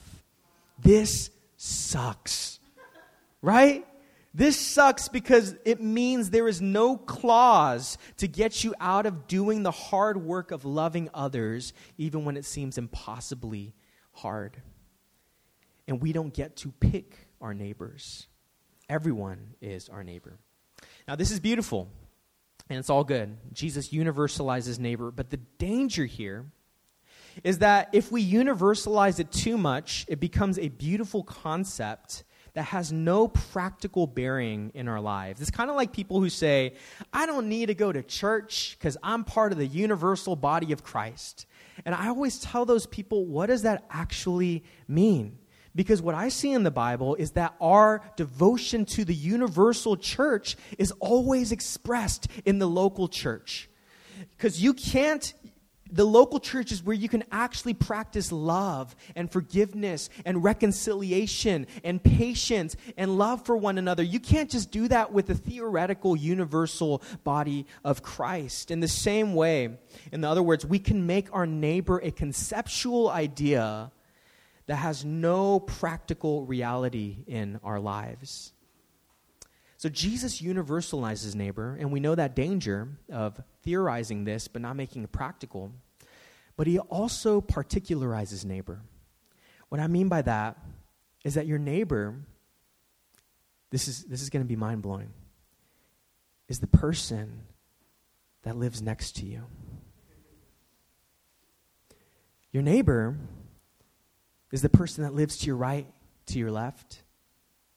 This 0.79 1.29
sucks. 1.57 2.59
Right? 3.41 3.85
This 4.33 4.59
sucks 4.59 5.07
because 5.07 5.55
it 5.63 5.79
means 5.81 6.29
there 6.29 6.49
is 6.49 6.61
no 6.61 6.97
clause 6.97 7.97
to 8.17 8.27
get 8.27 8.65
you 8.65 8.75
out 8.81 9.05
of 9.05 9.27
doing 9.27 9.63
the 9.63 9.71
hard 9.71 10.21
work 10.21 10.51
of 10.51 10.65
loving 10.65 11.09
others, 11.13 11.71
even 11.97 12.25
when 12.25 12.35
it 12.35 12.43
seems 12.43 12.77
impossibly 12.77 13.73
hard. 14.11 14.61
And 15.87 16.01
we 16.01 16.11
don't 16.11 16.33
get 16.33 16.57
to 16.57 16.71
pick 16.71 17.29
our 17.39 17.53
neighbors. 17.53 18.27
Everyone 18.89 19.55
is 19.61 19.87
our 19.87 20.03
neighbor. 20.03 20.37
Now, 21.07 21.15
this 21.15 21.31
is 21.31 21.39
beautiful, 21.39 21.87
and 22.69 22.77
it's 22.77 22.89
all 22.89 23.05
good. 23.05 23.37
Jesus 23.53 23.89
universalizes 23.89 24.79
neighbor, 24.79 25.11
but 25.11 25.29
the 25.29 25.37
danger 25.37 26.05
here 26.05 26.45
is 27.43 27.59
that 27.59 27.89
if 27.93 28.11
we 28.11 28.29
universalize 28.29 29.19
it 29.19 29.31
too 29.31 29.57
much, 29.57 30.05
it 30.07 30.19
becomes 30.19 30.57
a 30.57 30.69
beautiful 30.69 31.23
concept 31.23 32.23
that 32.55 32.63
has 32.63 32.91
no 32.91 33.27
practical 33.27 34.07
bearing 34.07 34.71
in 34.73 34.87
our 34.87 35.01
lives. 35.01 35.41
It's 35.41 35.51
kind 35.51 35.69
of 35.69 35.75
like 35.75 35.91
people 35.91 36.21
who 36.21 36.29
say, 36.29 36.73
I 37.11 37.25
don't 37.25 37.49
need 37.49 37.65
to 37.67 37.75
go 37.75 37.91
to 37.91 38.01
church 38.01 38.77
because 38.79 38.97
I'm 39.03 39.25
part 39.25 39.51
of 39.51 39.57
the 39.57 39.67
universal 39.67 40.37
body 40.37 40.71
of 40.71 40.81
Christ. 40.83 41.45
And 41.85 41.93
I 41.93 42.07
always 42.07 42.39
tell 42.39 42.65
those 42.65 42.85
people, 42.85 43.25
what 43.25 43.47
does 43.47 43.63
that 43.63 43.85
actually 43.89 44.63
mean? 44.87 45.37
Because 45.75 46.01
what 46.01 46.15
I 46.15 46.29
see 46.29 46.53
in 46.53 46.63
the 46.63 46.71
Bible 46.71 47.15
is 47.15 47.31
that 47.31 47.53
our 47.59 48.01
devotion 48.15 48.85
to 48.85 49.03
the 49.03 49.13
universal 49.13 49.97
church 49.97 50.55
is 50.77 50.91
always 51.01 51.51
expressed 51.51 52.29
in 52.45 52.59
the 52.59 52.67
local 52.67 53.09
church. 53.09 53.69
Because 54.37 54.63
you 54.63 54.73
can't 54.73 55.33
the 55.95 56.05
local 56.05 56.41
church 56.41 56.73
is 56.73 56.83
where 56.83 56.95
you 56.95 57.07
can 57.07 57.23
actually 57.31 57.73
practice 57.73 58.29
love 58.29 58.93
and 59.15 59.31
forgiveness 59.31 60.09
and 60.25 60.43
reconciliation 60.43 61.65
and 61.85 62.03
patience 62.03 62.75
and 62.97 63.17
love 63.17 63.45
for 63.45 63.55
one 63.55 63.77
another. 63.77 64.03
You 64.03 64.19
can't 64.19 64.51
just 64.51 64.71
do 64.71 64.89
that 64.89 65.13
with 65.13 65.27
the 65.27 65.35
theoretical 65.35 66.17
universal 66.17 67.01
body 67.23 67.65
of 67.85 68.03
Christ. 68.03 68.71
In 68.71 68.81
the 68.81 68.89
same 68.89 69.35
way, 69.35 69.77
in 70.11 70.25
other 70.25 70.43
words, 70.43 70.65
we 70.65 70.79
can 70.79 71.07
make 71.07 71.33
our 71.33 71.47
neighbor 71.47 72.01
a 72.03 72.11
conceptual 72.11 73.09
idea 73.09 73.89
that 74.67 74.75
has 74.75 75.05
no 75.05 75.61
practical 75.61 76.43
reality 76.45 77.19
in 77.25 77.57
our 77.63 77.79
lives. 77.79 78.51
So 79.77 79.87
Jesus 79.87 80.41
universalizes 80.41 81.35
neighbor, 81.35 81.77
and 81.79 81.91
we 81.91 82.01
know 82.01 82.15
that 82.15 82.35
danger 82.35 82.89
of 83.09 83.41
theorizing 83.63 84.25
this 84.25 84.49
but 84.49 84.61
not 84.61 84.75
making 84.75 85.03
it 85.03 85.11
practical. 85.13 85.71
But 86.57 86.67
he 86.67 86.79
also 86.79 87.41
particularizes 87.41 88.45
neighbor. 88.45 88.81
What 89.69 89.81
I 89.81 89.87
mean 89.87 90.07
by 90.07 90.21
that 90.21 90.57
is 91.23 91.33
that 91.33 91.47
your 91.47 91.57
neighbor, 91.57 92.15
this 93.71 93.87
is, 93.87 94.03
this 94.03 94.21
is 94.21 94.29
going 94.29 94.43
to 94.43 94.47
be 94.47 94.55
mind 94.55 94.81
blowing, 94.81 95.11
is 96.47 96.59
the 96.59 96.67
person 96.67 97.41
that 98.43 98.55
lives 98.55 98.81
next 98.81 99.17
to 99.17 99.25
you. 99.25 99.43
Your 102.51 102.63
neighbor 102.63 103.17
is 104.51 104.61
the 104.61 104.69
person 104.69 105.03
that 105.03 105.13
lives 105.13 105.37
to 105.39 105.47
your 105.47 105.57
right, 105.57 105.87
to 106.27 106.39
your 106.39 106.51
left, 106.51 107.03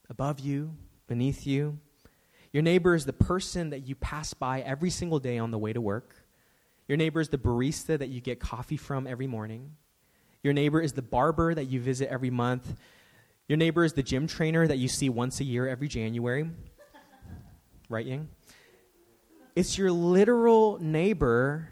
above 0.09 0.39
you, 0.39 0.77
beneath 1.09 1.47
you. 1.47 1.79
Your 2.53 2.63
neighbor 2.63 2.95
is 2.95 3.05
the 3.05 3.13
person 3.13 3.71
that 3.71 3.89
you 3.89 3.95
pass 3.95 4.35
by 4.35 4.61
every 4.61 4.91
single 4.91 5.19
day 5.19 5.39
on 5.39 5.51
the 5.51 5.59
way 5.59 5.73
to 5.73 5.81
work. 5.81 6.15
Your 6.89 6.97
neighbor 6.97 7.21
is 7.21 7.29
the 7.29 7.39
barista 7.39 7.99
that 7.99 8.09
you 8.09 8.21
get 8.21 8.41
coffee 8.41 8.79
from 8.79 9.07
every 9.07 9.27
morning. 9.27 9.77
Your 10.43 10.55
neighbor 10.55 10.81
is 10.81 10.95
the 10.95 11.03
barber 11.03 11.55
that 11.55 11.65
you 11.65 11.81
visit 11.81 12.09
every 12.09 12.31
month. 12.31 12.75
Your 13.47 13.59
neighbor 13.59 13.85
is 13.85 13.93
the 13.93 14.03
gym 14.03 14.27
trainer 14.27 14.67
that 14.67 14.79
you 14.79 14.89
see 14.89 15.09
once 15.09 15.41
a 15.41 15.45
year 15.45 15.69
every 15.69 15.89
January. 15.89 16.51
right, 17.89 18.07
Ying? 18.07 18.29
It's 19.55 19.77
your 19.77 19.93
literal 19.93 20.79
neighbor 20.81 21.69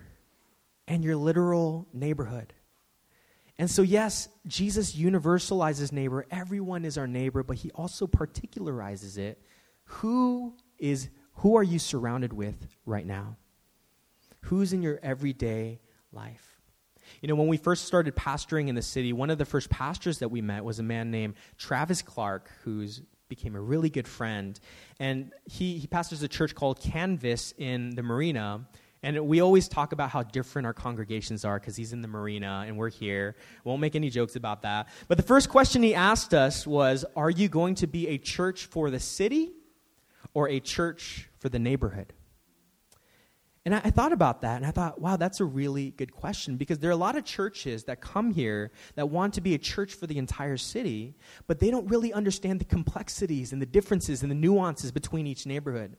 and 0.87 1.03
your 1.03 1.17
literal 1.17 1.87
neighborhood. 1.93 2.53
And 3.59 3.71
so, 3.71 3.83
yes, 3.83 4.29
Jesus 4.47 4.95
universalizes 4.95 5.93
neighbor. 5.93 6.27
Everyone 6.31 6.85
is 6.85 6.99
our 6.99 7.07
neighbor, 7.07 7.43
but 7.43 7.57
he 7.57 7.71
also 7.71 8.07
particularizes 8.07 9.17
it. 9.17 9.41
Who 9.85 10.55
is 10.79 11.09
who 11.41 11.57
are 11.57 11.63
you 11.63 11.79
surrounded 11.79 12.33
with 12.33 12.67
right 12.85 13.07
now? 13.07 13.37
Who's 14.47 14.73
in 14.73 14.81
your 14.81 15.01
everyday 15.03 15.81
life? 16.13 16.61
You 17.21 17.29
know, 17.29 17.35
when 17.35 17.49
we 17.49 17.57
first 17.57 17.85
started 17.85 18.15
pastoring 18.15 18.69
in 18.69 18.77
the 18.77 18.83
city, 18.83 19.13
one 19.13 19.31
of 19.31 19.39
the 19.39 19.45
first 19.45 19.71
pastors 19.71 20.21
that 20.21 20.29
we 20.29 20.41
met 20.41 20.65
was 20.65 20.79
a 20.79 20.85
man 20.85 21.11
named 21.11 21.35
Travis 21.59 22.01
Clark, 22.01 22.51
who's 22.63 23.03
became 23.29 23.57
a 23.57 23.61
really 23.61 23.91
good 23.91 24.07
friend. 24.07 24.59
And 25.01 25.33
he, 25.47 25.79
he 25.79 25.89
pastors 25.89 26.23
a 26.23 26.29
church 26.29 26.55
called 26.55 26.81
Canvas 26.81 27.55
in 27.59 27.91
the 27.97 28.05
marina. 28.05 28.69
And 29.03 29.27
we 29.27 29.41
always 29.41 29.67
talk 29.67 29.91
about 29.91 30.11
how 30.11 30.23
different 30.23 30.67
our 30.67 30.75
congregations 30.75 31.45
are 31.45 31.59
because 31.59 31.75
he's 31.75 31.93
in 31.93 32.01
the 32.01 32.09
marina 32.09 32.65
and 32.69 32.77
we're 32.77 32.89
here. 32.89 33.35
Won't 33.65 33.81
make 33.81 33.97
any 33.97 34.11
jokes 34.11 34.37
about 34.37 34.63
that. 34.63 34.87
But 35.09 35.17
the 35.17 35.25
first 35.25 35.49
question 35.49 35.83
he 35.83 35.95
asked 35.95 36.35
us 36.35 36.65
was 36.67 37.05
Are 37.17 37.31
you 37.31 37.49
going 37.49 37.75
to 37.77 37.89
be 37.89 38.07
a 38.09 38.19
church 38.19 38.67
for 38.67 38.91
the 38.91 39.01
city 39.01 39.51
or 40.35 40.49
a 40.49 40.61
church 40.61 41.29
for 41.39 41.49
the 41.49 41.59
neighborhood? 41.59 42.13
And 43.67 43.75
I, 43.75 43.81
I, 43.85 43.91
thought 43.91 44.13
about 44.13 44.43
that 44.43 44.59
and 44.59 44.65
I 44.65 44.71
thought, 44.71 45.01
wow, 45.01 45.17
that's 45.17 45.41
a 45.41 45.45
really 45.45 45.91
good 45.91 46.13
question 46.13 46.57
because 46.57 46.79
there 46.79 46.89
are 46.89 46.93
a 46.93 46.97
lot 46.97 47.17
of 47.17 47.25
churches 47.25 47.83
that 47.85 48.01
come 48.01 48.31
here 48.31 48.71
that 48.95 49.11
want 49.11 49.35
to 49.35 49.41
be 49.41 49.55
a 49.55 49.59
church 49.59 49.95
for 49.95 50.07
the 50.07 50.19
entire 50.19 50.57
city, 50.57 51.17
but 51.49 51.59
they 51.59 51.73
don't 51.73 51.89
really 51.89 52.13
understand 52.13 52.61
the 52.61 52.65
complexities 52.65 53.53
and 53.53 53.61
the 53.61 53.67
differences 53.67 54.23
and 54.23 54.31
the 54.31 54.37
nuances 54.37 54.93
between 54.93 55.27
each 55.27 55.47
neighborhood. 55.47 55.97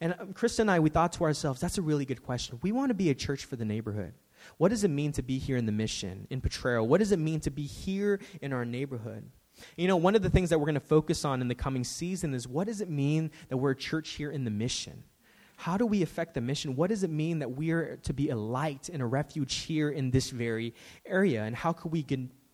And 0.00 0.14
um, 0.18 0.34
Krista 0.34 0.60
and 0.60 0.70
I, 0.72 0.80
we 0.80 0.90
thought 0.90 1.12
to 1.12 1.24
ourselves, 1.24 1.60
that's 1.60 1.78
a 1.78 1.82
really 1.82 2.04
good 2.04 2.22
question. 2.22 2.58
We 2.62 2.72
want 2.72 2.90
to 2.90 2.94
be 2.94 3.10
a 3.10 3.14
church 3.14 3.44
for 3.44 3.54
the 3.54 3.64
neighborhood. 3.64 4.12
What 4.56 4.70
does 4.70 4.82
it 4.82 4.90
mean 4.90 5.12
to 5.12 5.22
be 5.22 5.38
here 5.38 5.56
in 5.56 5.66
the 5.66 5.72
mission, 5.72 6.26
in 6.30 6.40
Potrero? 6.40 6.82
What 6.82 6.98
does 6.98 7.12
it 7.12 7.20
mean 7.20 7.38
to 7.40 7.50
be 7.50 7.64
here 7.64 8.18
in 8.42 8.52
our 8.52 8.64
neighborhood? 8.64 9.30
You 9.76 9.86
know, 9.86 9.96
one 9.96 10.16
of 10.16 10.22
the 10.22 10.30
things 10.30 10.50
that 10.50 10.58
we're 10.58 10.66
going 10.66 10.74
to 10.74 10.80
focus 10.80 11.24
on 11.24 11.42
in 11.42 11.46
the 11.46 11.54
coming 11.54 11.84
season 11.84 12.34
is 12.34 12.48
what 12.48 12.66
does 12.66 12.80
it 12.80 12.90
mean 12.90 13.30
that 13.50 13.56
we're 13.56 13.70
a 13.70 13.76
church 13.76 14.10
here 14.10 14.32
in 14.32 14.44
the 14.44 14.50
mission? 14.50 15.04
How 15.60 15.76
do 15.76 15.84
we 15.86 16.02
affect 16.02 16.34
the 16.34 16.40
mission? 16.40 16.76
What 16.76 16.90
does 16.90 17.02
it 17.02 17.10
mean 17.10 17.40
that 17.40 17.50
we 17.50 17.72
are 17.72 17.96
to 18.04 18.12
be 18.12 18.30
a 18.30 18.36
light 18.36 18.88
and 18.92 19.02
a 19.02 19.04
refuge 19.04 19.56
here 19.56 19.90
in 19.90 20.12
this 20.12 20.30
very 20.30 20.72
area? 21.04 21.42
And 21.42 21.56
how 21.56 21.72
could 21.72 21.90
we 21.90 22.06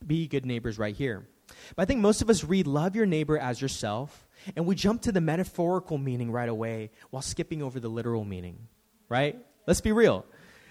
be 0.06 0.26
good 0.26 0.46
neighbors 0.46 0.78
right 0.78 0.96
here? 0.96 1.28
But 1.76 1.82
I 1.82 1.84
think 1.84 2.00
most 2.00 2.22
of 2.22 2.30
us 2.30 2.42
read, 2.44 2.66
Love 2.66 2.96
your 2.96 3.04
neighbor 3.04 3.36
as 3.36 3.60
yourself, 3.60 4.26
and 4.56 4.64
we 4.64 4.74
jump 4.74 5.02
to 5.02 5.12
the 5.12 5.20
metaphorical 5.20 5.98
meaning 5.98 6.32
right 6.32 6.48
away 6.48 6.90
while 7.10 7.20
skipping 7.20 7.62
over 7.62 7.78
the 7.78 7.90
literal 7.90 8.24
meaning, 8.24 8.56
right? 9.10 9.36
Let's 9.66 9.82
be 9.82 9.92
real. 9.92 10.24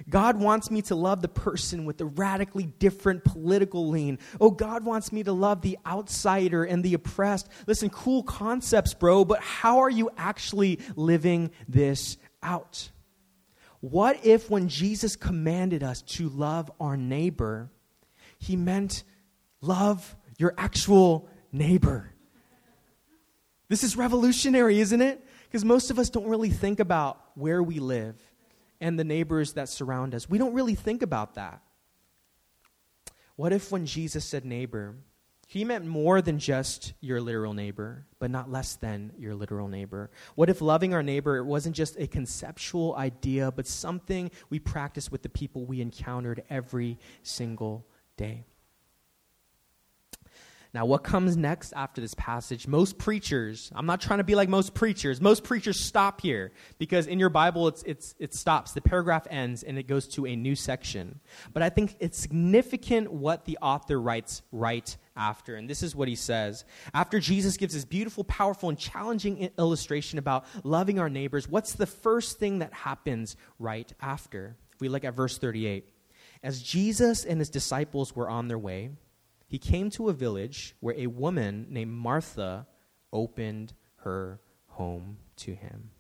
God 0.09 0.39
wants 0.39 0.71
me 0.71 0.81
to 0.83 0.95
love 0.95 1.21
the 1.21 1.27
person 1.27 1.85
with 1.85 1.97
the 1.97 2.05
radically 2.05 2.65
different 2.65 3.23
political 3.23 3.89
lean. 3.89 4.19
Oh, 4.39 4.51
God 4.51 4.83
wants 4.83 5.11
me 5.11 5.23
to 5.23 5.33
love 5.33 5.61
the 5.61 5.77
outsider 5.85 6.63
and 6.63 6.83
the 6.83 6.93
oppressed. 6.93 7.47
Listen, 7.67 7.89
cool 7.89 8.23
concepts, 8.23 8.93
bro, 8.93 9.23
but 9.25 9.39
how 9.39 9.79
are 9.79 9.89
you 9.89 10.09
actually 10.17 10.79
living 10.95 11.51
this 11.67 12.17
out. 12.43 12.89
What 13.79 14.25
if, 14.25 14.49
when 14.49 14.69
Jesus 14.69 15.15
commanded 15.15 15.83
us 15.83 16.01
to 16.03 16.29
love 16.29 16.71
our 16.79 16.95
neighbor, 16.95 17.69
he 18.37 18.55
meant 18.55 19.03
love 19.61 20.15
your 20.37 20.53
actual 20.57 21.27
neighbor? 21.51 22.09
This 23.67 23.83
is 23.83 23.97
revolutionary, 23.97 24.79
isn't 24.79 25.01
it? 25.01 25.25
Because 25.43 25.65
most 25.65 25.91
of 25.91 25.99
us 25.99 26.09
don't 26.09 26.27
really 26.27 26.49
think 26.49 26.79
about 26.79 27.19
where 27.35 27.61
we 27.61 27.79
live 27.79 28.15
and 28.79 28.99
the 28.99 29.03
neighbors 29.03 29.53
that 29.53 29.69
surround 29.69 30.13
us. 30.13 30.29
We 30.29 30.37
don't 30.37 30.53
really 30.53 30.75
think 30.75 31.01
about 31.01 31.35
that. 31.35 31.61
What 33.35 33.53
if, 33.53 33.71
when 33.71 33.85
Jesus 33.85 34.25
said 34.25 34.45
neighbor, 34.45 34.95
he 35.53 35.63
meant 35.63 35.85
more 35.85 36.19
than 36.19 36.39
just 36.39 36.93
your 36.99 37.21
literal 37.21 37.53
neighbor, 37.53 38.07
but 38.17 38.31
not 38.31 38.51
less 38.51 38.75
than 38.75 39.11
your 39.19 39.35
literal 39.35 39.67
neighbor. 39.67 40.09
What 40.33 40.49
if 40.49 40.61
loving 40.61 40.95
our 40.95 41.03
neighbor 41.03 41.37
it 41.37 41.43
wasn't 41.43 41.75
just 41.75 41.95
a 41.99 42.07
conceptual 42.07 42.95
idea, 42.95 43.51
but 43.51 43.67
something 43.67 44.31
we 44.49 44.57
practice 44.57 45.11
with 45.11 45.21
the 45.21 45.29
people 45.29 45.63
we 45.67 45.79
encountered 45.79 46.41
every 46.49 46.97
single 47.21 47.85
day? 48.17 48.45
Now, 50.73 50.87
what 50.87 51.03
comes 51.03 51.37
next 51.37 51.71
after 51.73 52.01
this 52.01 52.15
passage? 52.15 52.65
Most 52.65 52.97
preachers, 52.97 53.71
I'm 53.75 53.85
not 53.85 54.01
trying 54.01 54.17
to 54.17 54.23
be 54.23 54.33
like 54.33 54.49
most 54.49 54.73
preachers, 54.73 55.21
most 55.21 55.43
preachers 55.43 55.79
stop 55.79 56.19
here 56.19 56.51
because 56.79 57.05
in 57.05 57.19
your 57.19 57.29
Bible 57.29 57.67
it's, 57.67 57.83
it's, 57.83 58.15
it 58.17 58.33
stops. 58.33 58.71
The 58.71 58.81
paragraph 58.81 59.27
ends 59.29 59.61
and 59.61 59.77
it 59.77 59.83
goes 59.83 60.07
to 60.15 60.25
a 60.25 60.35
new 60.35 60.55
section. 60.55 61.19
But 61.53 61.61
I 61.61 61.69
think 61.69 61.95
it's 61.99 62.17
significant 62.17 63.13
what 63.13 63.45
the 63.45 63.59
author 63.61 64.01
writes 64.01 64.41
right 64.51 64.97
after. 65.15 65.55
And 65.55 65.69
this 65.69 65.83
is 65.83 65.95
what 65.95 66.07
he 66.07 66.15
says. 66.15 66.65
After 66.93 67.19
Jesus 67.19 67.57
gives 67.57 67.73
this 67.73 67.85
beautiful, 67.85 68.23
powerful, 68.23 68.69
and 68.69 68.77
challenging 68.77 69.49
illustration 69.57 70.19
about 70.19 70.45
loving 70.63 70.99
our 70.99 71.09
neighbors, 71.09 71.47
what's 71.47 71.73
the 71.73 71.85
first 71.85 72.39
thing 72.39 72.59
that 72.59 72.73
happens 72.73 73.35
right 73.59 73.91
after? 74.01 74.55
If 74.73 74.81
we 74.81 74.89
look 74.89 75.03
at 75.03 75.15
verse 75.15 75.37
38. 75.37 75.89
As 76.43 76.61
Jesus 76.61 77.23
and 77.23 77.39
his 77.39 77.49
disciples 77.49 78.15
were 78.15 78.29
on 78.29 78.47
their 78.47 78.59
way, 78.59 78.89
he 79.47 79.59
came 79.59 79.89
to 79.91 80.09
a 80.09 80.13
village 80.13 80.75
where 80.79 80.95
a 80.97 81.07
woman 81.07 81.67
named 81.69 81.91
Martha 81.91 82.67
opened 83.11 83.73
her 83.97 84.41
home 84.67 85.17
to 85.37 85.53
him. 85.53 85.91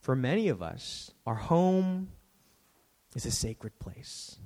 For 0.00 0.14
many 0.14 0.48
of 0.48 0.62
us, 0.62 1.10
our 1.26 1.34
home 1.34 2.10
is 3.14 3.26
a 3.26 3.30
sacred 3.30 3.78
place. 3.78 4.38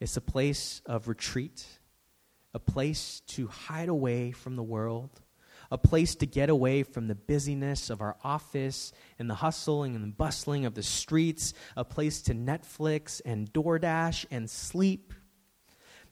It's 0.00 0.16
a 0.16 0.20
place 0.20 0.80
of 0.86 1.08
retreat, 1.08 1.66
a 2.56 2.58
place 2.58 3.20
to 3.28 3.46
hide 3.46 3.88
away 3.88 4.32
from 4.32 4.56
the 4.56 4.62
world, 4.62 5.20
a 5.70 5.78
place 5.78 6.14
to 6.16 6.26
get 6.26 6.48
away 6.48 6.82
from 6.82 7.06
the 7.06 7.14
busyness 7.14 7.90
of 7.90 8.00
our 8.00 8.16
office 8.24 8.92
and 9.18 9.30
the 9.30 9.34
hustling 9.34 9.94
and 9.94 10.02
the 10.02 10.08
bustling 10.16 10.64
of 10.64 10.74
the 10.74 10.82
streets, 10.82 11.54
a 11.76 11.84
place 11.84 12.22
to 12.22 12.34
Netflix 12.34 13.20
and 13.24 13.52
DoorDash 13.52 14.26
and 14.30 14.50
sleep 14.50 15.12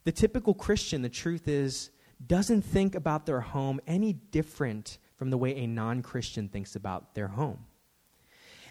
the 0.05 0.11
typical 0.11 0.53
Christian, 0.53 1.01
the 1.01 1.09
truth 1.09 1.47
is, 1.47 1.89
doesn't 2.25 2.61
think 2.61 2.95
about 2.95 3.25
their 3.25 3.41
home 3.41 3.81
any 3.85 4.13
different 4.13 4.99
from 5.17 5.31
the 5.31 5.37
way 5.37 5.57
a 5.57 5.67
non 5.67 6.01
Christian 6.01 6.47
thinks 6.47 6.75
about 6.75 7.15
their 7.15 7.27
home. 7.27 7.65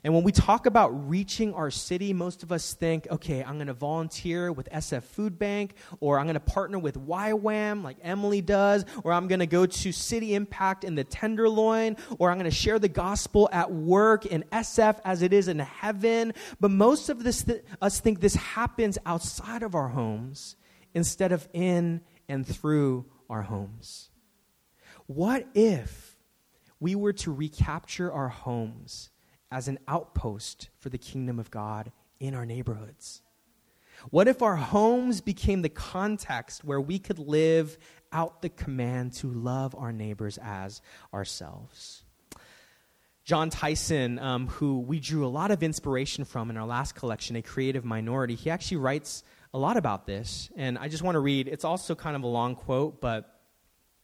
And 0.04 0.14
when 0.14 0.22
we 0.22 0.32
talk 0.32 0.66
about 0.66 1.08
reaching 1.08 1.54
our 1.54 1.70
city, 1.70 2.12
most 2.12 2.42
of 2.42 2.52
us 2.52 2.74
think, 2.74 3.08
okay, 3.10 3.42
I'm 3.42 3.54
going 3.54 3.68
to 3.68 3.72
volunteer 3.72 4.52
with 4.52 4.68
SF 4.70 5.02
Food 5.02 5.38
Bank, 5.38 5.74
or 5.98 6.18
I'm 6.18 6.26
going 6.26 6.34
to 6.34 6.40
partner 6.40 6.78
with 6.78 6.96
YWAM 6.96 7.82
like 7.82 7.96
Emily 8.02 8.42
does, 8.42 8.84
or 9.02 9.14
I'm 9.14 9.28
going 9.28 9.40
to 9.40 9.46
go 9.46 9.64
to 9.64 9.92
City 9.92 10.34
Impact 10.34 10.84
in 10.84 10.94
the 10.94 11.04
Tenderloin, 11.04 11.96
or 12.18 12.30
I'm 12.30 12.36
going 12.36 12.50
to 12.50 12.54
share 12.54 12.78
the 12.78 12.88
gospel 12.88 13.48
at 13.50 13.72
work 13.72 14.26
in 14.26 14.44
SF 14.52 15.00
as 15.06 15.22
it 15.22 15.32
is 15.32 15.48
in 15.48 15.58
heaven. 15.58 16.34
But 16.60 16.70
most 16.70 17.08
of 17.08 17.24
this, 17.24 17.42
th- 17.42 17.64
us 17.80 17.98
think 17.98 18.20
this 18.20 18.34
happens 18.34 18.98
outside 19.06 19.62
of 19.62 19.74
our 19.74 19.88
homes 19.88 20.56
instead 20.92 21.32
of 21.32 21.48
in 21.54 22.02
and 22.28 22.46
through 22.46 23.06
our 23.28 23.42
homes? 23.42 24.10
What 25.06 25.46
if 25.54 26.16
we 26.80 26.94
were 26.94 27.12
to 27.14 27.32
recapture 27.32 28.12
our 28.12 28.28
homes 28.28 29.10
as 29.54 29.68
an 29.68 29.78
outpost 29.86 30.68
for 30.80 30.88
the 30.88 30.98
kingdom 30.98 31.38
of 31.38 31.48
God 31.50 31.92
in 32.18 32.34
our 32.34 32.44
neighborhoods? 32.44 33.22
What 34.10 34.26
if 34.26 34.42
our 34.42 34.56
homes 34.56 35.20
became 35.20 35.62
the 35.62 35.68
context 35.68 36.64
where 36.64 36.80
we 36.80 36.98
could 36.98 37.20
live 37.20 37.78
out 38.12 38.42
the 38.42 38.48
command 38.48 39.12
to 39.14 39.30
love 39.30 39.74
our 39.76 39.92
neighbors 39.92 40.40
as 40.42 40.82
ourselves? 41.14 42.02
Jon 43.24 43.48
Tyson, 43.48 44.18
um, 44.18 44.48
who 44.48 44.80
we 44.80 44.98
drew 44.98 45.24
a 45.24 45.28
lot 45.28 45.52
of 45.52 45.62
inspiration 45.62 46.24
from 46.24 46.50
in 46.50 46.56
our 46.56 46.66
last 46.66 46.96
collection, 46.96 47.36
A 47.36 47.42
Creative 47.42 47.84
Minority, 47.84 48.34
he 48.34 48.50
actually 48.50 48.78
writes 48.78 49.22
a 49.54 49.58
lot 49.58 49.76
about 49.76 50.04
this, 50.04 50.50
and 50.56 50.76
I 50.76 50.88
just 50.88 51.04
want 51.04 51.14
to 51.14 51.20
read. 51.20 51.46
It's 51.46 51.64
also 51.64 51.94
kind 51.94 52.16
of 52.16 52.24
a 52.24 52.26
long 52.26 52.56
quote, 52.56 53.00
but 53.00 53.40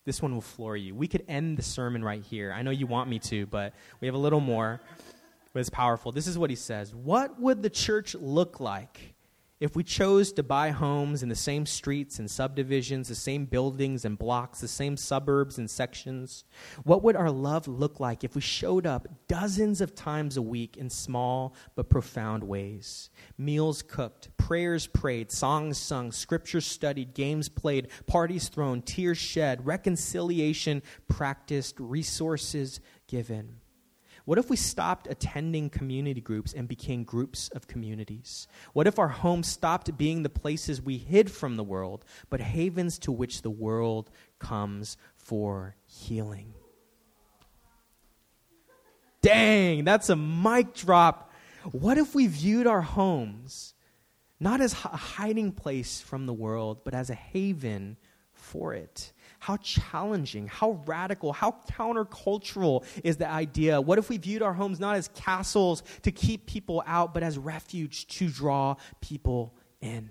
this 0.04 0.22
one 0.22 0.32
will 0.32 0.40
floor 0.40 0.76
you. 0.76 0.94
We 0.94 1.08
could 1.08 1.24
end 1.28 1.58
the 1.58 1.62
sermon 1.62 2.02
right 2.02 2.22
here. 2.22 2.52
I 2.52 2.62
know 2.62 2.70
you 2.70 2.86
want 2.86 3.10
me 3.10 3.18
to, 3.18 3.46
but 3.46 3.74
we 4.00 4.06
have 4.06 4.14
a 4.14 4.18
little 4.18 4.40
more, 4.40 4.80
but 5.52 5.60
it's 5.60 5.70
powerful. 5.70 6.12
This 6.12 6.26
is 6.26 6.38
what 6.38 6.50
he 6.50 6.56
says 6.56 6.94
What 6.94 7.40
would 7.40 7.62
the 7.62 7.70
church 7.70 8.14
look 8.14 8.60
like 8.60 9.14
if 9.60 9.76
we 9.76 9.84
chose 9.84 10.32
to 10.32 10.42
buy 10.42 10.70
homes 10.70 11.22
in 11.22 11.28
the 11.28 11.34
same 11.34 11.66
streets 11.66 12.18
and 12.18 12.30
subdivisions, 12.30 13.08
the 13.08 13.14
same 13.14 13.44
buildings 13.44 14.06
and 14.06 14.18
blocks, 14.18 14.62
the 14.62 14.68
same 14.68 14.96
suburbs 14.96 15.58
and 15.58 15.68
sections, 15.70 16.44
what 16.84 17.02
would 17.02 17.14
our 17.14 17.30
love 17.30 17.68
look 17.68 18.00
like 18.00 18.24
if 18.24 18.34
we 18.34 18.40
showed 18.40 18.86
up 18.86 19.06
dozens 19.28 19.82
of 19.82 19.94
times 19.94 20.38
a 20.38 20.42
week 20.42 20.78
in 20.78 20.88
small 20.88 21.54
but 21.74 21.90
profound 21.90 22.42
ways? 22.42 23.10
Meals 23.36 23.82
cooked, 23.82 24.34
prayers 24.38 24.86
prayed, 24.86 25.30
songs 25.30 25.76
sung, 25.76 26.10
scriptures 26.10 26.66
studied, 26.66 27.12
games 27.12 27.50
played, 27.50 27.88
parties 28.06 28.48
thrown, 28.48 28.80
tears 28.80 29.18
shed, 29.18 29.66
reconciliation 29.66 30.80
practiced, 31.06 31.78
resources 31.78 32.80
given. 33.08 33.59
What 34.24 34.38
if 34.38 34.50
we 34.50 34.56
stopped 34.56 35.06
attending 35.08 35.70
community 35.70 36.20
groups 36.20 36.52
and 36.52 36.68
became 36.68 37.04
groups 37.04 37.48
of 37.50 37.66
communities? 37.66 38.46
What 38.72 38.86
if 38.86 38.98
our 38.98 39.08
homes 39.08 39.48
stopped 39.48 39.96
being 39.96 40.22
the 40.22 40.28
places 40.28 40.82
we 40.82 40.98
hid 40.98 41.30
from 41.30 41.56
the 41.56 41.64
world, 41.64 42.04
but 42.28 42.40
havens 42.40 42.98
to 43.00 43.12
which 43.12 43.42
the 43.42 43.50
world 43.50 44.10
comes 44.38 44.96
for 45.16 45.76
healing? 45.86 46.54
Dang, 49.22 49.84
that's 49.84 50.08
a 50.08 50.16
mic 50.16 50.74
drop. 50.74 51.32
What 51.72 51.98
if 51.98 52.14
we 52.14 52.26
viewed 52.26 52.66
our 52.66 52.80
homes 52.80 53.74
not 54.38 54.62
as 54.62 54.72
a 54.72 54.96
hiding 54.96 55.52
place 55.52 56.00
from 56.00 56.24
the 56.24 56.32
world, 56.32 56.80
but 56.84 56.94
as 56.94 57.10
a 57.10 57.14
haven 57.14 57.98
for 58.32 58.72
it? 58.72 59.12
How 59.40 59.56
challenging, 59.56 60.46
how 60.48 60.82
radical, 60.84 61.32
how 61.32 61.56
countercultural 61.72 62.84
is 63.02 63.16
the 63.16 63.28
idea? 63.28 63.80
What 63.80 63.98
if 63.98 64.10
we 64.10 64.18
viewed 64.18 64.42
our 64.42 64.52
homes 64.52 64.78
not 64.78 64.96
as 64.96 65.08
castles 65.08 65.82
to 66.02 66.12
keep 66.12 66.46
people 66.46 66.82
out, 66.86 67.14
but 67.14 67.22
as 67.22 67.38
refuge 67.38 68.06
to 68.18 68.28
draw 68.28 68.76
people 69.00 69.54
in? 69.80 70.10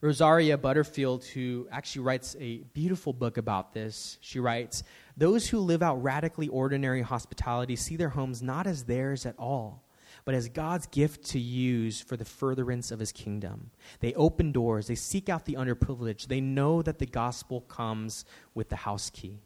Rosaria 0.00 0.56
Butterfield, 0.58 1.24
who 1.24 1.66
actually 1.72 2.02
writes 2.02 2.36
a 2.38 2.58
beautiful 2.72 3.12
book 3.12 3.38
about 3.38 3.72
this, 3.72 4.18
she 4.20 4.38
writes 4.38 4.84
Those 5.16 5.48
who 5.48 5.58
live 5.58 5.82
out 5.82 6.02
radically 6.02 6.48
ordinary 6.48 7.02
hospitality 7.02 7.76
see 7.76 7.96
their 7.96 8.10
homes 8.10 8.42
not 8.42 8.66
as 8.66 8.84
theirs 8.84 9.26
at 9.26 9.34
all, 9.38 9.87
but 10.24 10.34
as 10.34 10.48
God's 10.48 10.86
gift 10.86 11.24
to 11.26 11.38
use 11.38 12.00
for 12.00 12.16
the 12.16 12.24
furtherance 12.24 12.90
of 12.90 12.98
his 12.98 13.12
kingdom. 13.12 13.70
They 14.00 14.14
open 14.14 14.52
doors, 14.52 14.86
they 14.86 14.94
seek 14.94 15.28
out 15.28 15.44
the 15.44 15.54
underprivileged, 15.54 16.26
they 16.28 16.40
know 16.40 16.82
that 16.82 16.98
the 16.98 17.06
gospel 17.06 17.62
comes 17.62 18.24
with 18.54 18.68
the 18.68 18.76
house 18.76 19.10
key. 19.10 19.38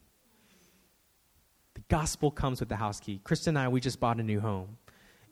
The 1.75 1.83
gospel 1.89 2.31
comes 2.31 2.61
with 2.61 2.69
the 2.69 2.77
house 2.77 3.01
key. 3.01 3.21
Kristen 3.25 3.57
and 3.57 3.65
I, 3.65 3.69
we 3.69 3.81
just 3.81 4.01
bought 4.01 4.19
a 4.19 4.23
new 4.23 4.41
home. 4.41 4.77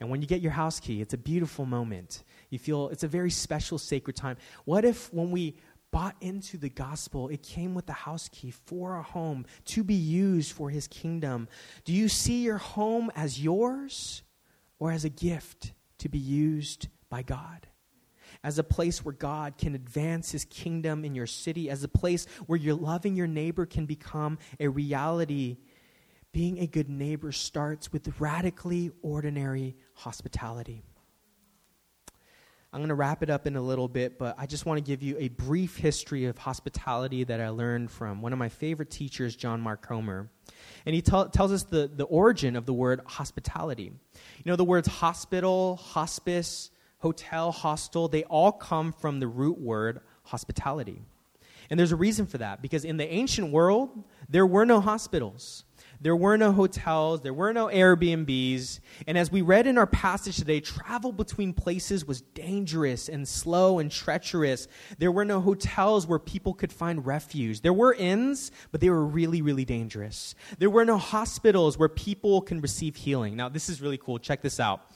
And 0.01 0.09
when 0.09 0.23
you 0.23 0.27
get 0.27 0.41
your 0.41 0.53
house 0.53 0.81
key, 0.81 1.03
it's 1.03 1.13
a 1.13 1.19
beautiful 1.19 1.67
moment. 1.67 2.25
You 2.49 2.59
feel 2.59 2.89
it's 2.89 3.05
a 3.05 3.09
very 3.09 3.31
special, 3.31 3.77
sacred 3.77 4.17
time. 4.17 4.39
What 4.65 4.85
if 4.85 5.13
when 5.13 5.31
we 5.31 5.57
bought 5.91 6.17
into 6.21 6.57
the 6.57 6.71
gospel, 6.71 7.29
it 7.29 7.43
came 7.43 7.75
with 7.75 7.87
the 7.87 7.93
house 7.93 8.29
key 8.29 8.51
for 8.51 8.97
a 8.97 9.03
home 9.03 9.45
to 9.67 9.85
be 9.85 9.95
used 9.95 10.53
for 10.53 10.71
his 10.71 10.89
kingdom? 10.89 11.49
Do 11.85 11.93
you 11.93 12.09
see 12.09 12.43
your 12.43 12.59
home 12.59 13.11
as 13.15 13.43
yours 13.43 14.23
or 14.81 14.91
as 14.91 15.05
a 15.05 15.09
gift 15.09 15.73
to 15.99 16.09
be 16.09 16.19
used 16.19 16.89
by 17.09 17.23
God? 17.23 17.69
As 18.43 18.59
a 18.59 18.65
place 18.65 19.05
where 19.05 19.15
God 19.15 19.57
can 19.59 19.77
advance 19.77 20.33
his 20.33 20.45
kingdom 20.45 21.05
in 21.05 21.15
your 21.15 21.27
city, 21.27 21.71
as 21.71 21.85
a 21.85 21.89
place 21.89 22.27
where 22.47 22.59
your 22.59 22.75
loving 22.75 23.15
your 23.15 23.29
neighbor 23.29 23.67
can 23.67 23.87
become 23.87 24.39
a 24.59 24.67
reality 24.67 25.59
being 26.33 26.59
a 26.59 26.67
good 26.67 26.89
neighbor 26.89 27.33
starts 27.33 27.93
with 27.93 28.21
radically 28.21 28.91
ordinary 29.03 29.77
hospitality. 29.95 30.83
I'm 32.73 32.79
going 32.79 32.91
to 32.91 32.95
wrap 32.95 33.25
it 33.25 33.31
up 33.31 33.49
in 33.49 33.57
a 33.57 33.61
little 33.61 33.89
bit, 33.89 34.17
but 34.17 34.37
I 34.39 34.47
just 34.47 34.65
want 34.65 34.79
to 34.79 34.81
give 34.81 35.03
you 35.03 35.17
a 35.19 35.27
brief 35.29 35.77
history 35.77 36.27
of 36.27 36.39
hospitality 36.39 37.25
that 37.25 37.41
I 37.41 37.49
learned 37.49 37.91
from 37.91 38.23
one 38.23 38.33
of 38.33 38.39
my 38.39 38.49
favorite 38.49 38.91
teachers, 38.91 39.35
John 39.35 39.61
Mark 39.61 39.83
Comer. 39.83 40.31
And 40.87 40.95
he 40.95 41.03
t- 41.03 41.25
tells 41.33 41.51
us 41.51 41.65
the, 41.65 41.91
the 41.93 42.05
origin 42.05 42.55
of 42.55 42.67
the 42.67 42.73
word 42.73 43.01
hospitality. 43.07 43.93
You 44.15 44.47
know, 44.47 44.55
the 44.55 44.65
words 44.65 44.87
hospital, 44.87 45.77
hospice, 45.77 46.71
hotel, 46.99 47.51
hostel, 47.51 48.07
they 48.07 48.23
all 48.25 48.53
come 48.53 48.93
from 48.93 49.19
the 49.19 49.27
root 49.27 49.59
word 49.59 50.01
hospitality. 50.23 51.03
And 51.71 51.79
there's 51.79 51.93
a 51.93 51.97
reason 51.97 52.27
for 52.27 52.39
that, 52.39 52.63
because 52.63 52.85
in 52.85 52.99
the 52.99 53.13
ancient 53.13 53.53
world, 53.53 54.05
there 54.29 54.47
were 54.47 54.65
no 54.65 54.81
hospitals. 54.81 55.65
There 56.03 56.17
were 56.17 56.39
no 56.39 56.53
hotels, 56.53 57.21
there 57.21 57.35
were 57.35 57.53
no 57.53 57.67
Airbnbs. 57.67 58.81
And 59.07 59.19
as 59.19 59.31
we 59.31 59.43
read 59.43 59.67
in 59.67 59.77
our 59.77 59.87
passage 59.87 60.39
today, 60.39 60.61
travel 60.61 61.13
between 61.13 61.53
places 61.53 62.07
was 62.07 62.23
dangerous 62.23 63.11
and 63.11 63.29
slow 63.29 63.79
and 63.79 63.91
treacherous. 63.91 64.67
There 64.97 65.13
were 65.13 65.27
no 65.27 65.43
hotels 65.43 66.07
where 66.07 66.19
people 66.19 66.55
could 66.55 66.73
find 66.73 67.05
refuge. 67.05 67.61
There 67.61 67.75
were 67.75 67.93
inns, 67.93 68.51
but 68.73 68.81
they 68.81 68.89
were 68.89 69.05
really, 69.05 69.43
really 69.43 69.67
dangerous. 69.67 70.35
There 70.59 70.71
were 70.71 70.87
no 70.87 70.97
hospitals 70.97 71.77
where 71.77 71.91
people 71.91 72.41
can 72.41 72.63
receive 72.63 72.97
healing. 72.97 73.37
Now, 73.37 73.51
this 73.51 73.69
is 73.69 73.83
really 73.83 73.99
cool. 73.99 74.19
Check 74.19 74.41
this 74.41 74.59
out. 74.59 74.91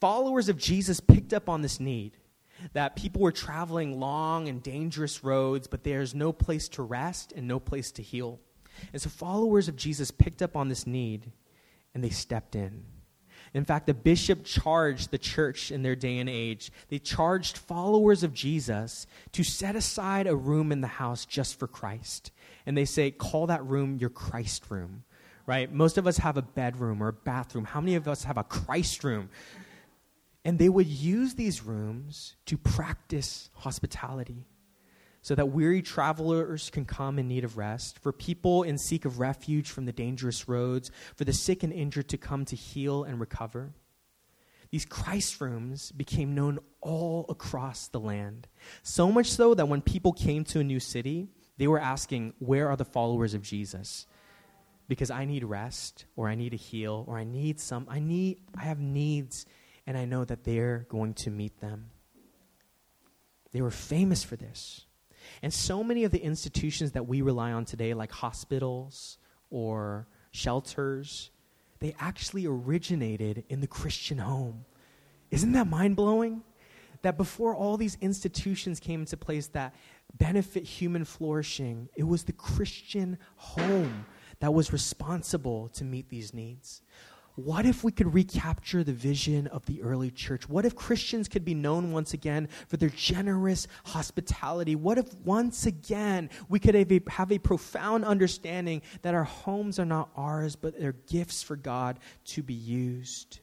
Followers 0.00 0.48
of 0.48 0.56
Jesus 0.56 1.00
picked 1.00 1.34
up 1.34 1.50
on 1.50 1.60
this 1.60 1.78
need 1.78 2.16
that 2.72 2.96
people 2.96 3.20
were 3.20 3.32
traveling 3.32 4.00
long 4.00 4.48
and 4.48 4.62
dangerous 4.62 5.22
roads, 5.22 5.66
but 5.66 5.84
there's 5.84 6.14
no 6.14 6.32
place 6.32 6.68
to 6.70 6.82
rest 6.82 7.32
and 7.36 7.46
no 7.46 7.60
place 7.60 7.92
to 7.92 8.02
heal. 8.02 8.40
And 8.92 9.00
so 9.00 9.10
followers 9.10 9.68
of 9.68 9.76
Jesus 9.76 10.10
picked 10.10 10.42
up 10.42 10.56
on 10.56 10.68
this 10.68 10.86
need 10.86 11.32
and 11.94 12.02
they 12.02 12.10
stepped 12.10 12.54
in. 12.54 12.84
In 13.52 13.64
fact, 13.64 13.86
the 13.86 13.94
bishop 13.94 14.44
charged 14.44 15.10
the 15.10 15.18
church 15.18 15.72
in 15.72 15.82
their 15.82 15.96
day 15.96 16.18
and 16.18 16.28
age, 16.28 16.70
they 16.88 16.98
charged 16.98 17.58
followers 17.58 18.22
of 18.22 18.32
Jesus 18.32 19.06
to 19.32 19.42
set 19.42 19.74
aside 19.74 20.26
a 20.26 20.36
room 20.36 20.70
in 20.70 20.80
the 20.80 20.86
house 20.86 21.24
just 21.24 21.58
for 21.58 21.66
Christ. 21.66 22.30
And 22.64 22.76
they 22.76 22.84
say, 22.84 23.10
call 23.10 23.48
that 23.48 23.64
room 23.64 23.96
your 23.96 24.10
Christ 24.10 24.70
room, 24.70 25.02
right? 25.46 25.72
Most 25.72 25.98
of 25.98 26.06
us 26.06 26.18
have 26.18 26.36
a 26.36 26.42
bedroom 26.42 27.02
or 27.02 27.08
a 27.08 27.12
bathroom. 27.12 27.64
How 27.64 27.80
many 27.80 27.96
of 27.96 28.06
us 28.06 28.22
have 28.24 28.38
a 28.38 28.44
Christ 28.44 29.02
room? 29.02 29.30
And 30.44 30.58
they 30.58 30.68
would 30.68 30.86
use 30.86 31.34
these 31.34 31.62
rooms 31.62 32.36
to 32.46 32.56
practice 32.56 33.50
hospitality 33.54 34.46
so 35.22 35.34
that 35.34 35.50
weary 35.50 35.82
travelers 35.82 36.70
can 36.70 36.84
come 36.84 37.18
in 37.18 37.28
need 37.28 37.44
of 37.44 37.58
rest, 37.58 37.98
for 37.98 38.12
people 38.12 38.62
in 38.62 38.78
seek 38.78 39.04
of 39.04 39.18
refuge 39.18 39.70
from 39.70 39.84
the 39.84 39.92
dangerous 39.92 40.48
roads, 40.48 40.90
for 41.14 41.24
the 41.24 41.32
sick 41.32 41.62
and 41.62 41.72
injured 41.72 42.08
to 42.08 42.16
come 42.16 42.44
to 42.46 42.56
heal 42.56 43.04
and 43.04 43.20
recover. 43.20 43.74
These 44.70 44.84
Christ 44.84 45.40
rooms 45.40 45.90
became 45.92 46.34
known 46.34 46.60
all 46.80 47.26
across 47.28 47.88
the 47.88 48.00
land. 48.00 48.48
So 48.82 49.10
much 49.10 49.30
so 49.30 49.54
that 49.54 49.66
when 49.66 49.82
people 49.82 50.12
came 50.12 50.44
to 50.44 50.60
a 50.60 50.64
new 50.64 50.80
city, 50.80 51.28
they 51.58 51.66
were 51.66 51.80
asking, 51.80 52.34
Where 52.38 52.68
are 52.68 52.76
the 52.76 52.84
followers 52.84 53.34
of 53.34 53.42
Jesus? 53.42 54.06
Because 54.88 55.10
I 55.10 55.24
need 55.24 55.44
rest, 55.44 56.06
or 56.16 56.28
I 56.28 56.34
need 56.34 56.50
to 56.50 56.56
heal, 56.56 57.04
or 57.06 57.18
I 57.18 57.24
need 57.24 57.60
some, 57.60 57.86
I 57.88 58.00
need, 58.00 58.38
I 58.56 58.62
have 58.62 58.80
needs, 58.80 59.44
and 59.86 59.98
I 59.98 60.04
know 60.04 60.24
that 60.24 60.44
they're 60.44 60.86
going 60.88 61.14
to 61.14 61.30
meet 61.30 61.60
them. 61.60 61.90
They 63.52 63.60
were 63.60 63.70
famous 63.70 64.22
for 64.22 64.36
this. 64.36 64.86
And 65.42 65.52
so 65.52 65.82
many 65.82 66.04
of 66.04 66.12
the 66.12 66.22
institutions 66.22 66.92
that 66.92 67.06
we 67.06 67.22
rely 67.22 67.52
on 67.52 67.64
today, 67.64 67.94
like 67.94 68.12
hospitals 68.12 69.18
or 69.50 70.06
shelters, 70.30 71.30
they 71.80 71.94
actually 71.98 72.46
originated 72.46 73.44
in 73.48 73.60
the 73.60 73.66
Christian 73.66 74.18
home. 74.18 74.64
Isn't 75.30 75.52
that 75.52 75.66
mind 75.66 75.96
blowing? 75.96 76.42
That 77.02 77.16
before 77.16 77.54
all 77.54 77.78
these 77.78 77.96
institutions 78.02 78.78
came 78.78 79.00
into 79.00 79.16
place 79.16 79.46
that 79.48 79.74
benefit 80.18 80.64
human 80.64 81.04
flourishing, 81.04 81.88
it 81.96 82.04
was 82.04 82.24
the 82.24 82.32
Christian 82.32 83.16
home 83.36 84.04
that 84.40 84.52
was 84.52 84.72
responsible 84.72 85.68
to 85.68 85.84
meet 85.84 86.10
these 86.10 86.34
needs. 86.34 86.82
What 87.36 87.64
if 87.64 87.84
we 87.84 87.92
could 87.92 88.12
recapture 88.12 88.82
the 88.82 88.92
vision 88.92 89.46
of 89.46 89.64
the 89.66 89.82
early 89.82 90.10
church? 90.10 90.48
What 90.48 90.64
if 90.64 90.74
Christians 90.74 91.28
could 91.28 91.44
be 91.44 91.54
known 91.54 91.92
once 91.92 92.12
again 92.12 92.48
for 92.68 92.76
their 92.76 92.88
generous 92.90 93.66
hospitality? 93.84 94.74
What 94.74 94.98
if 94.98 95.14
once 95.24 95.64
again 95.66 96.28
we 96.48 96.58
could 96.58 96.74
have 96.74 96.90
a, 96.90 97.00
have 97.08 97.32
a 97.32 97.38
profound 97.38 98.04
understanding 98.04 98.82
that 99.02 99.14
our 99.14 99.24
homes 99.24 99.78
are 99.78 99.84
not 99.84 100.10
ours, 100.16 100.56
but 100.56 100.78
they're 100.78 100.92
gifts 100.92 101.42
for 101.42 101.56
God 101.56 102.00
to 102.26 102.42
be 102.42 102.54
used? 102.54 103.40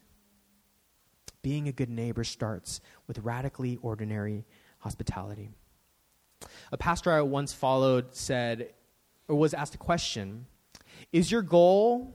Being 1.41 1.67
a 1.67 1.71
good 1.71 1.89
neighbor 1.89 2.25
starts 2.25 2.81
with 3.07 3.19
radically 3.19 3.77
ordinary 3.81 4.45
hospitality. 4.79 5.49
A 6.71 6.77
pastor 6.77 7.11
I 7.11 7.21
once 7.21 7.53
followed 7.53 8.13
said, 8.13 8.73
or 9.27 9.35
was 9.35 9.53
asked 9.53 9.75
a 9.75 9.79
question 9.79 10.45
Is 11.13 11.31
your 11.31 11.41
goal 11.41 12.13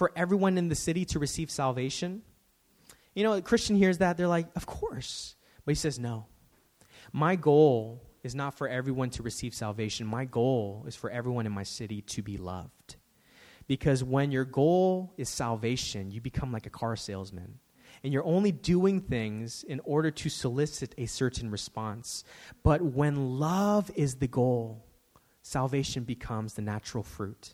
for 0.00 0.10
everyone 0.16 0.56
in 0.56 0.70
the 0.70 0.74
city 0.74 1.04
to 1.04 1.18
receive 1.18 1.50
salvation? 1.50 2.22
You 3.14 3.22
know, 3.22 3.34
a 3.34 3.42
Christian 3.42 3.76
hears 3.76 3.98
that, 3.98 4.16
they're 4.16 4.26
like, 4.26 4.48
of 4.56 4.64
course. 4.64 5.34
But 5.66 5.72
he 5.72 5.74
says, 5.74 5.98
no. 5.98 6.24
My 7.12 7.36
goal 7.36 8.02
is 8.22 8.34
not 8.34 8.56
for 8.56 8.66
everyone 8.66 9.10
to 9.10 9.22
receive 9.22 9.52
salvation. 9.52 10.06
My 10.06 10.24
goal 10.24 10.86
is 10.88 10.96
for 10.96 11.10
everyone 11.10 11.44
in 11.44 11.52
my 11.52 11.64
city 11.64 12.00
to 12.00 12.22
be 12.22 12.38
loved. 12.38 12.96
Because 13.66 14.02
when 14.02 14.32
your 14.32 14.46
goal 14.46 15.12
is 15.18 15.28
salvation, 15.28 16.10
you 16.10 16.22
become 16.22 16.50
like 16.50 16.64
a 16.64 16.70
car 16.70 16.96
salesman. 16.96 17.58
And 18.02 18.10
you're 18.10 18.24
only 18.24 18.52
doing 18.52 19.02
things 19.02 19.64
in 19.64 19.80
order 19.84 20.10
to 20.10 20.30
solicit 20.30 20.94
a 20.96 21.04
certain 21.04 21.50
response. 21.50 22.24
But 22.62 22.80
when 22.80 23.38
love 23.38 23.90
is 23.96 24.14
the 24.14 24.28
goal, 24.28 24.82
salvation 25.42 26.04
becomes 26.04 26.54
the 26.54 26.62
natural 26.62 27.04
fruit. 27.04 27.52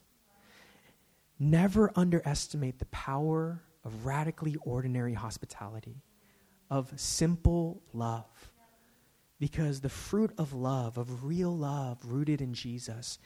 Never 1.39 1.91
underestimate 1.95 2.79
the 2.79 2.87
power 2.87 3.63
of 3.85 4.07
radically 4.07 4.57
ordinary 4.63 5.15
hospitality, 5.15 6.03
of 6.71 6.93
simple 6.97 7.83
love. 7.93 8.53
Because 9.39 9.81
the 9.81 9.91
fruit 9.91 10.33
of 10.39 10.55
love, 10.55 10.97
of 10.97 11.25
real 11.25 11.55
love 11.55 11.99
rooted 12.05 12.41
in 12.41 12.55
Jesus, 12.55 13.19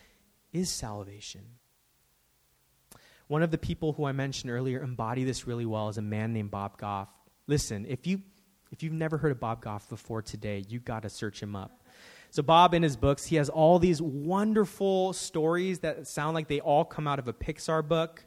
is 0.52 0.68
salvation. 0.68 1.42
One 3.28 3.44
of 3.44 3.52
the 3.52 3.58
people 3.58 3.92
who 3.92 4.04
I 4.04 4.12
mentioned 4.12 4.50
earlier 4.50 4.82
embody 4.82 5.22
this 5.22 5.46
really 5.46 5.64
well 5.64 5.88
is 5.88 5.98
a 5.98 6.02
man 6.02 6.32
named 6.32 6.50
Bob 6.50 6.78
Goff. 6.78 7.08
Listen, 7.46 7.86
if 7.88 8.06
you 8.06 8.22
if 8.72 8.82
you've 8.82 8.92
never 8.92 9.18
heard 9.18 9.32
of 9.32 9.40
Bob 9.40 9.62
Goff 9.62 9.88
before 9.88 10.22
today, 10.22 10.64
you 10.68 10.80
got 10.80 11.02
to 11.02 11.10
search 11.10 11.40
him 11.40 11.54
up. 11.54 11.79
So 12.30 12.42
Bob 12.42 12.74
in 12.74 12.82
his 12.82 12.96
books, 12.96 13.26
he 13.26 13.36
has 13.36 13.48
all 13.48 13.78
these 13.78 14.00
wonderful 14.00 15.12
stories 15.12 15.80
that 15.80 16.06
sound 16.06 16.34
like 16.34 16.46
they 16.46 16.60
all 16.60 16.84
come 16.84 17.08
out 17.08 17.18
of 17.18 17.26
a 17.26 17.32
Pixar 17.32 17.86
book. 17.86 18.24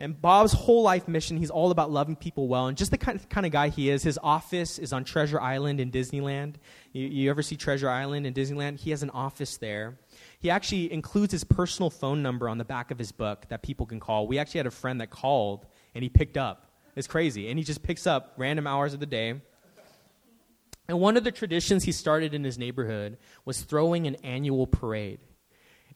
And 0.00 0.20
Bob's 0.20 0.54
whole 0.54 0.82
life 0.82 1.06
mission, 1.06 1.36
he's 1.36 1.50
all 1.50 1.70
about 1.70 1.90
loving 1.90 2.16
people 2.16 2.48
well. 2.48 2.66
And 2.66 2.78
just 2.78 2.90
the 2.90 2.98
kind 2.98 3.18
of, 3.18 3.28
kind 3.28 3.44
of 3.44 3.52
guy 3.52 3.68
he 3.68 3.90
is, 3.90 4.02
his 4.02 4.18
office 4.22 4.78
is 4.78 4.92
on 4.92 5.04
Treasure 5.04 5.38
Island 5.38 5.80
in 5.80 5.90
Disneyland. 5.90 6.54
You, 6.92 7.06
you 7.06 7.30
ever 7.30 7.42
see 7.42 7.56
Treasure 7.56 7.90
Island 7.90 8.26
in 8.26 8.32
Disneyland? 8.32 8.80
He 8.80 8.90
has 8.90 9.02
an 9.02 9.10
office 9.10 9.58
there. 9.58 9.98
He 10.40 10.48
actually 10.48 10.90
includes 10.90 11.32
his 11.32 11.44
personal 11.44 11.90
phone 11.90 12.22
number 12.22 12.48
on 12.48 12.56
the 12.56 12.64
back 12.64 12.90
of 12.90 12.98
his 12.98 13.12
book 13.12 13.46
that 13.48 13.62
people 13.62 13.84
can 13.84 14.00
call. 14.00 14.26
We 14.26 14.38
actually 14.38 14.60
had 14.60 14.66
a 14.66 14.72
friend 14.72 15.00
that 15.02 15.10
called 15.10 15.66
and 15.94 16.02
he 16.02 16.08
picked 16.08 16.38
up. 16.38 16.70
It's 16.96 17.06
crazy. 17.06 17.48
And 17.50 17.58
he 17.58 17.64
just 17.64 17.82
picks 17.82 18.06
up 18.06 18.32
random 18.38 18.66
hours 18.66 18.94
of 18.94 19.00
the 19.00 19.06
day. 19.06 19.42
And 20.92 21.00
one 21.00 21.16
of 21.16 21.24
the 21.24 21.32
traditions 21.32 21.84
he 21.84 21.92
started 21.92 22.34
in 22.34 22.44
his 22.44 22.58
neighborhood 22.58 23.16
was 23.46 23.62
throwing 23.62 24.06
an 24.06 24.16
annual 24.16 24.66
parade. 24.66 25.20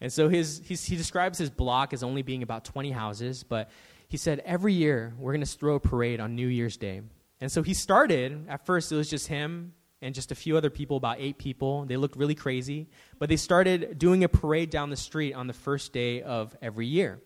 And 0.01 0.11
so 0.11 0.27
his, 0.27 0.59
he 0.65 0.95
describes 0.95 1.37
his 1.37 1.51
block 1.51 1.93
as 1.93 2.01
only 2.01 2.23
being 2.23 2.41
about 2.41 2.65
20 2.65 2.89
houses, 2.89 3.43
but 3.43 3.69
he 4.07 4.17
said, 4.17 4.41
every 4.43 4.73
year 4.73 5.13
we're 5.19 5.33
going 5.33 5.45
to 5.45 5.51
throw 5.51 5.75
a 5.75 5.79
parade 5.79 6.19
on 6.19 6.33
New 6.33 6.47
Year's 6.47 6.77
Day. 6.77 7.01
And 7.39 7.51
so 7.51 7.61
he 7.61 7.75
started, 7.75 8.47
at 8.49 8.65
first 8.65 8.91
it 8.91 8.95
was 8.95 9.07
just 9.07 9.27
him 9.27 9.73
and 10.01 10.15
just 10.15 10.31
a 10.31 10.35
few 10.35 10.57
other 10.57 10.71
people, 10.71 10.97
about 10.97 11.17
eight 11.19 11.37
people. 11.37 11.85
They 11.85 11.95
looked 11.95 12.15
really 12.15 12.33
crazy, 12.33 12.87
but 13.19 13.29
they 13.29 13.37
started 13.37 13.99
doing 13.99 14.23
a 14.23 14.27
parade 14.27 14.71
down 14.71 14.89
the 14.89 14.97
street 14.97 15.33
on 15.33 15.45
the 15.45 15.53
first 15.53 15.93
day 15.93 16.23
of 16.23 16.57
every 16.59 16.87
year. 16.87 17.21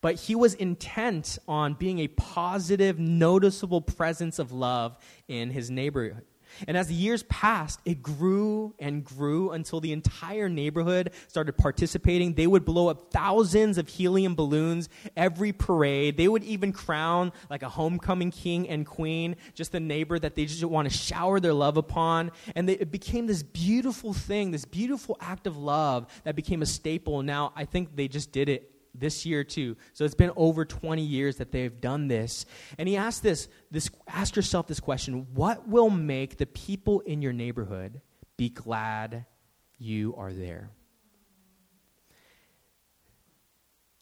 But 0.00 0.14
he 0.14 0.36
was 0.36 0.54
intent 0.54 1.40
on 1.48 1.74
being 1.74 1.98
a 1.98 2.06
positive, 2.06 3.00
noticeable 3.00 3.80
presence 3.80 4.38
of 4.38 4.52
love 4.52 4.96
in 5.26 5.50
his 5.50 5.72
neighborhood. 5.72 6.24
And 6.66 6.76
as 6.76 6.88
the 6.88 6.94
years 6.94 7.22
passed, 7.24 7.80
it 7.84 8.02
grew 8.02 8.74
and 8.78 9.04
grew 9.04 9.50
until 9.50 9.80
the 9.80 9.92
entire 9.92 10.48
neighborhood 10.48 11.12
started 11.28 11.56
participating. 11.56 12.34
They 12.34 12.46
would 12.46 12.64
blow 12.64 12.88
up 12.88 13.10
thousands 13.10 13.78
of 13.78 13.88
helium 13.88 14.34
balloons 14.34 14.88
every 15.16 15.52
parade. 15.52 16.16
They 16.16 16.28
would 16.28 16.44
even 16.44 16.72
crown 16.72 17.32
like 17.48 17.62
a 17.62 17.68
homecoming 17.68 18.30
king 18.30 18.68
and 18.68 18.86
queen, 18.86 19.36
just 19.54 19.72
the 19.72 19.80
neighbor 19.80 20.18
that 20.18 20.34
they 20.34 20.46
just 20.46 20.64
want 20.64 20.90
to 20.90 20.96
shower 20.96 21.40
their 21.40 21.54
love 21.54 21.76
upon. 21.76 22.30
And 22.54 22.68
they, 22.68 22.74
it 22.74 22.90
became 22.90 23.26
this 23.26 23.42
beautiful 23.42 24.12
thing, 24.12 24.50
this 24.50 24.64
beautiful 24.64 25.16
act 25.20 25.46
of 25.46 25.56
love 25.56 26.06
that 26.24 26.36
became 26.36 26.62
a 26.62 26.66
staple. 26.66 27.22
Now, 27.22 27.52
I 27.56 27.64
think 27.64 27.96
they 27.96 28.08
just 28.08 28.32
did 28.32 28.48
it 28.48 28.70
this 28.94 29.24
year 29.24 29.44
too. 29.44 29.76
So 29.92 30.04
it's 30.04 30.14
been 30.14 30.32
over 30.36 30.64
20 30.64 31.02
years 31.02 31.36
that 31.36 31.52
they've 31.52 31.80
done 31.80 32.08
this. 32.08 32.46
And 32.78 32.88
he 32.88 32.96
asked 32.96 33.22
this, 33.22 33.48
this 33.70 33.90
ask 34.08 34.36
yourself 34.36 34.66
this 34.66 34.80
question, 34.80 35.26
what 35.34 35.68
will 35.68 35.90
make 35.90 36.36
the 36.36 36.46
people 36.46 37.00
in 37.00 37.22
your 37.22 37.32
neighborhood 37.32 38.00
be 38.36 38.48
glad 38.48 39.26
you 39.78 40.14
are 40.16 40.32
there? 40.32 40.70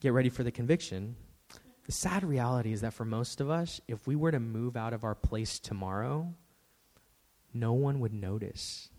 Get 0.01 0.13
ready 0.13 0.29
for 0.29 0.45
the 0.45 0.53
conviction. 0.53 1.17
The 1.87 1.93
sad 1.93 2.23
reality 2.23 2.73
is 2.73 2.83
that 2.83 2.93
for 2.93 3.05
most 3.05 3.41
of 3.41 3.51
us, 3.51 3.81
if 3.89 4.07
we 4.07 4.15
were 4.15 4.31
to 4.31 4.39
move 4.39 4.77
out 4.77 4.93
of 4.93 5.05
our 5.05 5.15
place 5.15 5.59
tomorrow, 5.59 6.35
no 7.53 7.73
one 7.73 7.99
would 8.01 8.13
notice. 8.13 8.91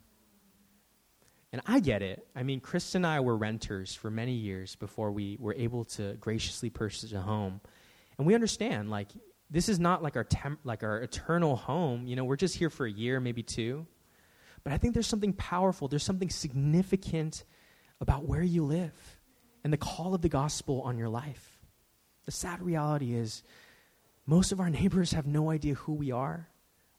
And 1.51 1.61
I 1.65 1.79
get 1.79 2.01
it. 2.01 2.27
I 2.35 2.43
mean, 2.43 2.59
Chris 2.59 2.93
and 2.93 3.05
I 3.05 3.21
were 3.21 3.35
renters 3.35 3.95
for 3.95 4.11
many 4.11 4.33
years 4.33 4.75
before 4.75 5.11
we 5.11 5.37
were 5.39 5.55
able 5.55 5.83
to 5.85 6.13
graciously 6.15 6.69
purchase 6.69 7.11
a 7.11 7.21
home. 7.21 7.59
And 8.17 8.27
we 8.27 8.35
understand, 8.35 8.91
like, 8.91 9.09
this 9.49 9.67
is 9.67 9.79
not 9.79 10.03
like 10.03 10.15
our, 10.15 10.23
temp- 10.23 10.59
like 10.63 10.83
our 10.83 11.01
eternal 11.01 11.55
home. 11.55 12.05
You 12.05 12.15
know, 12.15 12.23
we're 12.23 12.35
just 12.35 12.55
here 12.55 12.69
for 12.69 12.85
a 12.85 12.91
year, 12.91 13.19
maybe 13.19 13.41
two. 13.41 13.87
But 14.63 14.73
I 14.73 14.77
think 14.77 14.93
there's 14.93 15.07
something 15.07 15.33
powerful, 15.33 15.87
there's 15.87 16.03
something 16.03 16.29
significant 16.29 17.45
about 18.01 18.25
where 18.25 18.43
you 18.43 18.63
live 18.63 18.93
and 19.63 19.73
the 19.73 19.77
call 19.77 20.13
of 20.13 20.21
the 20.21 20.29
gospel 20.29 20.81
on 20.81 20.97
your 20.97 21.09
life. 21.09 21.57
The 22.25 22.31
sad 22.31 22.61
reality 22.61 23.15
is, 23.15 23.43
most 24.25 24.51
of 24.51 24.59
our 24.59 24.69
neighbors 24.69 25.13
have 25.13 25.25
no 25.25 25.49
idea 25.49 25.73
who 25.73 25.93
we 25.93 26.11
are. 26.11 26.47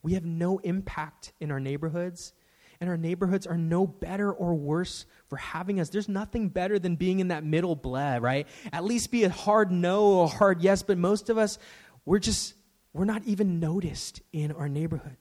We 0.03 0.15
have 0.15 0.25
no 0.25 0.59
impact 0.59 1.33
in 1.39 1.53
our 1.53 1.61
neighborhoods 1.61 2.33
and 2.81 2.89
our 2.89 2.97
neighborhoods 2.97 3.47
are 3.47 3.59
no 3.59 3.87
better 3.87 4.33
or 4.33 4.55
worse 4.55 5.05
for 5.29 5.37
having 5.37 5.81
us. 5.81 5.91
There's 5.91 6.09
nothing 6.09 6.49
better 6.49 6.79
than 6.79 6.97
being 6.97 7.21
in 7.21 7.29
that 7.29 7.45
middle 7.45 7.77
bled, 7.77 8.23
right? 8.23 8.49
At 8.73 8.85
least 8.85 9.11
be 9.11 9.25
a 9.25 9.31
hard 9.31 9.71
no 9.71 10.05
or 10.05 10.25
a 10.25 10.29
hard 10.29 10.63
yes, 10.63 10.83
but 10.83 10.97
most 10.97 11.29
of 11.29 11.37
us, 11.37 11.59
we're 12.07 12.19
just, 12.19 12.55
we're 12.95 13.05
not 13.05 13.23
even 13.25 13.61
noticed 13.61 14.23
in 14.33 14.53
our 14.53 14.69
neighborhood. 14.69 15.17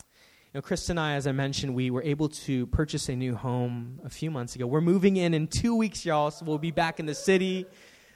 You 0.00 0.58
know, 0.58 0.62
Chris 0.62 0.88
and 0.88 0.98
I, 0.98 1.14
as 1.14 1.26
I 1.26 1.32
mentioned, 1.32 1.74
we 1.74 1.90
were 1.90 2.02
able 2.02 2.28
to 2.30 2.66
purchase 2.66 3.08
a 3.08 3.16
new 3.16 3.34
home 3.34 4.00
a 4.04 4.10
few 4.10 4.30
months 4.30 4.54
ago. 4.54 4.66
We're 4.66 4.80
moving 4.80 5.16
in 5.16 5.34
in 5.34 5.48
two 5.48 5.76
weeks, 5.76 6.04
y'all, 6.06 6.30
so 6.30 6.44
we'll 6.46 6.58
be 6.58 6.70
back 6.70 7.00
in 7.00 7.06
the 7.06 7.14
city. 7.14 7.66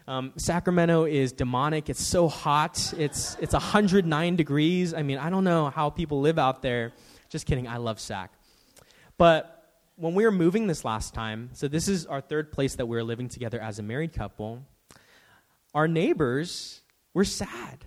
Um, 0.08 0.32
Sacramento 0.36 1.04
is 1.04 1.32
demonic. 1.32 1.90
It's 1.90 2.04
so 2.04 2.28
hot. 2.28 2.94
It's 2.96 3.36
it's 3.40 3.54
109 3.54 4.36
degrees. 4.36 4.94
I 4.94 5.02
mean, 5.02 5.18
I 5.18 5.30
don't 5.30 5.44
know 5.44 5.68
how 5.68 5.90
people 5.90 6.20
live 6.20 6.38
out 6.38 6.62
there. 6.62 6.92
Just 7.28 7.46
kidding. 7.46 7.66
I 7.66 7.78
love 7.78 7.98
Sac. 7.98 8.35
But 9.18 9.56
when 9.96 10.14
we 10.14 10.24
were 10.24 10.32
moving 10.32 10.66
this 10.66 10.84
last 10.84 11.14
time, 11.14 11.50
so 11.52 11.68
this 11.68 11.88
is 11.88 12.06
our 12.06 12.20
third 12.20 12.52
place 12.52 12.74
that 12.76 12.86
we 12.86 12.96
are 12.98 13.04
living 13.04 13.28
together 13.28 13.60
as 13.60 13.78
a 13.78 13.82
married 13.82 14.12
couple, 14.12 14.62
our 15.74 15.88
neighbors 15.88 16.82
were 17.14 17.24
sad. 17.24 17.84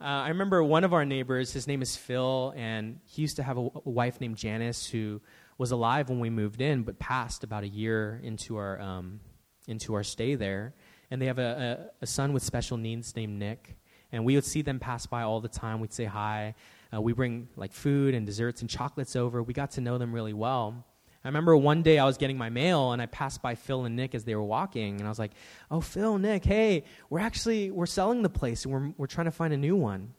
Uh, 0.00 0.04
I 0.04 0.28
remember 0.28 0.64
one 0.64 0.82
of 0.82 0.92
our 0.92 1.04
neighbors, 1.04 1.52
his 1.52 1.66
name 1.66 1.82
is 1.82 1.94
Phil, 1.94 2.54
and 2.56 3.00
he 3.04 3.22
used 3.22 3.36
to 3.36 3.42
have 3.42 3.58
a, 3.58 3.60
a, 3.60 3.90
wife 3.90 4.20
named 4.20 4.36
Janice 4.36 4.86
who 4.86 5.20
was 5.58 5.72
alive 5.72 6.08
when 6.08 6.20
we 6.20 6.30
moved 6.30 6.62
in, 6.62 6.82
but 6.84 6.98
passed 6.98 7.44
about 7.44 7.64
a 7.64 7.68
year 7.68 8.18
into 8.24 8.56
our, 8.56 8.80
um, 8.80 9.20
into 9.68 9.94
our 9.94 10.02
stay 10.02 10.36
there. 10.36 10.74
And 11.10 11.20
they 11.20 11.26
have 11.26 11.38
a, 11.38 11.90
a, 12.00 12.04
a 12.04 12.06
son 12.06 12.32
with 12.32 12.42
special 12.42 12.78
needs 12.78 13.14
named 13.14 13.38
Nick. 13.38 13.76
And 14.10 14.24
we 14.24 14.36
would 14.36 14.44
see 14.44 14.62
them 14.62 14.78
pass 14.78 15.06
by 15.06 15.22
all 15.22 15.40
the 15.40 15.48
time. 15.48 15.80
We'd 15.80 15.92
say 15.92 16.06
hi. 16.06 16.54
Uh, 16.92 17.00
we 17.00 17.12
bring 17.12 17.48
like 17.56 17.72
food 17.72 18.14
and 18.14 18.26
desserts 18.26 18.60
and 18.60 18.70
chocolates 18.70 19.16
over. 19.16 19.42
We 19.42 19.54
got 19.54 19.72
to 19.72 19.80
know 19.80 19.98
them 19.98 20.12
really 20.12 20.32
well. 20.32 20.84
I 21.24 21.28
remember 21.28 21.54
one 21.56 21.82
day 21.82 21.98
I 21.98 22.06
was 22.06 22.16
getting 22.16 22.38
my 22.38 22.48
mail 22.48 22.92
and 22.92 23.02
I 23.02 23.06
passed 23.06 23.42
by 23.42 23.54
Phil 23.54 23.84
and 23.84 23.94
Nick 23.94 24.14
as 24.14 24.24
they 24.24 24.34
were 24.34 24.42
walking 24.42 24.98
and 24.98 25.06
I 25.06 25.10
was 25.10 25.18
like, 25.18 25.32
"Oh, 25.70 25.80
Phil, 25.80 26.18
Nick, 26.18 26.44
hey, 26.44 26.84
we're 27.10 27.20
actually 27.20 27.70
we're 27.70 27.86
selling 27.86 28.22
the 28.22 28.30
place 28.30 28.64
and 28.64 28.72
we're 28.72 28.94
we're 28.96 29.06
trying 29.06 29.26
to 29.26 29.30
find 29.30 29.52
a 29.52 29.58
new 29.58 29.76
one." 29.76 30.14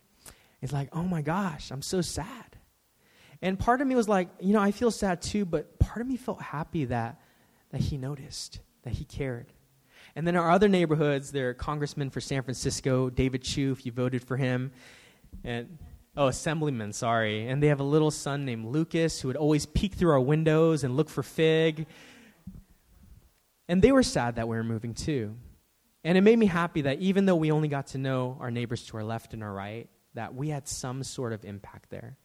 It's 0.62 0.72
like, 0.72 0.90
"Oh 0.94 1.04
my 1.04 1.24
gosh, 1.24 1.72
I'm 1.72 1.82
so 1.82 2.02
sad." 2.02 2.58
And 3.42 3.58
part 3.58 3.82
of 3.82 3.88
me 3.88 3.96
was 3.96 4.08
like, 4.08 4.30
you 4.40 4.54
know, 4.54 4.62
I 4.62 4.72
feel 4.72 4.92
sad 4.92 5.22
too, 5.24 5.46
but 5.46 5.80
part 5.80 6.02
of 6.02 6.08
me 6.08 6.18
felt 6.18 6.42
happy 6.42 6.86
that 6.86 7.20
that 7.72 7.82
he 7.82 7.98
noticed, 7.98 8.60
that 8.84 8.94
he 8.94 9.04
cared. 9.04 9.52
And 10.16 10.28
then 10.28 10.36
our 10.36 10.52
other 10.52 10.68
neighborhoods, 10.68 11.32
there 11.32 11.50
are 11.50 11.54
congressmen 11.54 12.10
for 12.10 12.22
San 12.22 12.44
Francisco, 12.44 13.10
David 13.10 13.42
Chiu, 13.42 13.72
if 13.72 13.86
you 13.86 13.92
voted 13.92 14.24
for 14.24 14.38
him, 14.38 14.72
and 15.44 15.80
Oh, 16.18 16.28
assemblyman, 16.28 16.92
sorry. 16.92 17.48
And 17.48 17.64
they 17.64 17.68
have 17.68 17.80
a 17.80 17.86
little 17.86 18.12
son 18.12 18.46
named 18.46 18.66
Lucas 18.66 19.22
who 19.22 19.30
would 19.30 19.38
always 19.38 19.66
peek 19.66 19.94
through 19.94 20.12
our 20.12 20.20
windows 20.20 20.84
and 20.84 20.98
look 20.98 21.10
for 21.10 21.24
Fig. 21.24 21.88
And 23.70 23.82
they 23.82 23.94
were 23.94 24.04
sad 24.04 24.36
that 24.36 24.48
we 24.48 24.58
were 24.58 24.64
moving 24.64 24.94
too. 24.94 25.36
And 26.04 26.18
it 26.18 26.22
made 26.22 26.38
me 26.38 26.48
happy 26.48 26.82
that 26.82 27.00
even 27.00 27.26
though 27.26 27.36
we 27.36 27.52
only 27.52 27.68
got 27.68 27.88
to 27.88 27.98
know 27.98 28.38
our 28.42 28.52
neighbors 28.52 28.84
to 28.88 28.98
our 28.98 29.04
left 29.04 29.34
and 29.34 29.44
our 29.44 29.54
right, 29.54 29.88
that 30.14 30.36
we 30.36 30.50
had 30.50 30.68
some 30.68 31.04
sort 31.04 31.32
of 31.32 31.46
impact 31.46 31.90
there. 31.90 32.18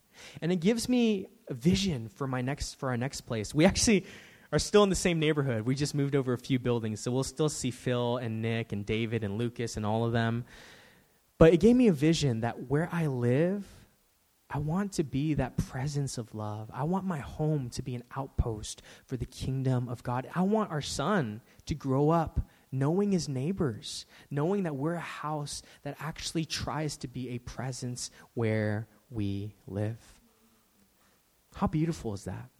And 0.42 0.50
it 0.50 0.56
gives 0.56 0.88
me 0.88 1.28
a 1.48 1.54
vision 1.54 2.08
for 2.08 2.26
my 2.26 2.40
next 2.40 2.74
for 2.74 2.88
our 2.88 2.96
next 2.96 3.22
place. 3.22 3.54
We 3.54 3.66
actually 3.66 4.06
are 4.50 4.58
still 4.58 4.82
in 4.82 4.88
the 4.88 4.96
same 4.96 5.20
neighborhood. 5.20 5.62
We 5.62 5.74
just 5.74 5.94
moved 5.94 6.16
over 6.16 6.32
a 6.32 6.38
few 6.38 6.58
buildings, 6.58 7.00
so 7.00 7.10
we'll 7.10 7.24
still 7.24 7.48
see 7.48 7.70
Phil 7.70 8.16
and 8.16 8.42
Nick 8.42 8.72
and 8.72 8.86
David 8.86 9.22
and 9.22 9.38
Lucas 9.38 9.76
and 9.76 9.84
all 9.84 10.04
of 10.04 10.12
them. 10.12 10.44
But 11.38 11.52
it 11.52 11.60
gave 11.60 11.76
me 11.76 11.88
a 11.88 11.92
vision 11.92 12.40
that 12.40 12.70
where 12.70 12.88
I 12.90 13.06
live, 13.06 13.64
I 14.48 14.58
want 14.58 14.92
to 14.92 15.04
be 15.04 15.34
that 15.34 15.56
presence 15.56 16.18
of 16.18 16.34
love. 16.34 16.70
I 16.72 16.84
want 16.84 17.04
my 17.04 17.18
home 17.18 17.68
to 17.70 17.82
be 17.82 17.94
an 17.94 18.04
outpost 18.16 18.80
for 19.04 19.16
the 19.16 19.26
kingdom 19.26 19.88
of 19.88 20.02
God. 20.02 20.28
I 20.34 20.42
want 20.42 20.70
our 20.70 20.80
son 20.80 21.40
to 21.66 21.74
grow 21.74 22.10
up 22.10 22.40
knowing 22.70 23.12
his 23.12 23.28
neighbors, 23.28 24.06
knowing 24.30 24.64
that 24.64 24.76
we're 24.76 24.94
a 24.94 25.00
house 25.00 25.62
that 25.82 25.96
actually 26.00 26.44
tries 26.44 26.96
to 26.98 27.08
be 27.08 27.30
a 27.30 27.38
presence 27.38 28.10
where 28.34 28.86
we 29.10 29.54
live. 29.66 29.98
How 31.54 31.66
beautiful 31.66 32.12
is 32.14 32.24
that? 32.24 32.50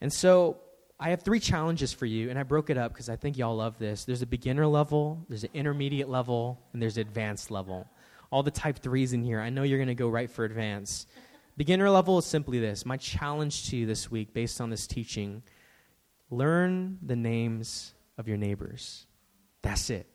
And 0.00 0.12
so 0.12 0.58
I 0.98 1.10
have 1.10 1.22
three 1.22 1.40
challenges 1.40 1.92
for 1.92 2.06
you, 2.06 2.30
and 2.30 2.38
I 2.38 2.42
broke 2.42 2.70
it 2.70 2.76
up 2.76 2.92
because 2.92 3.08
I 3.08 3.16
think 3.16 3.38
y'all 3.38 3.56
love 3.56 3.78
this. 3.78 4.04
There's 4.04 4.22
a 4.22 4.26
beginner 4.26 4.66
level, 4.66 5.24
there's 5.28 5.44
an 5.44 5.50
intermediate 5.54 6.08
level, 6.08 6.60
and 6.72 6.82
there's 6.82 6.96
an 6.96 7.02
advanced 7.02 7.50
level. 7.50 7.86
All 8.30 8.42
the 8.42 8.50
type 8.50 8.78
threes 8.78 9.12
in 9.12 9.22
here, 9.22 9.40
I 9.40 9.50
know 9.50 9.62
you're 9.62 9.78
going 9.78 9.88
to 9.88 9.94
go 9.94 10.08
right 10.08 10.30
for 10.30 10.44
advanced. 10.44 11.08
Beginner 11.56 11.88
level 11.90 12.18
is 12.18 12.24
simply 12.24 12.58
this 12.58 12.84
my 12.84 12.96
challenge 12.96 13.70
to 13.70 13.76
you 13.76 13.86
this 13.86 14.10
week, 14.10 14.34
based 14.34 14.60
on 14.60 14.70
this 14.70 14.86
teaching 14.86 15.42
learn 16.30 16.98
the 17.02 17.16
names 17.16 17.94
of 18.18 18.26
your 18.26 18.36
neighbors. 18.36 19.06
That's 19.62 19.90
it. 19.90 20.06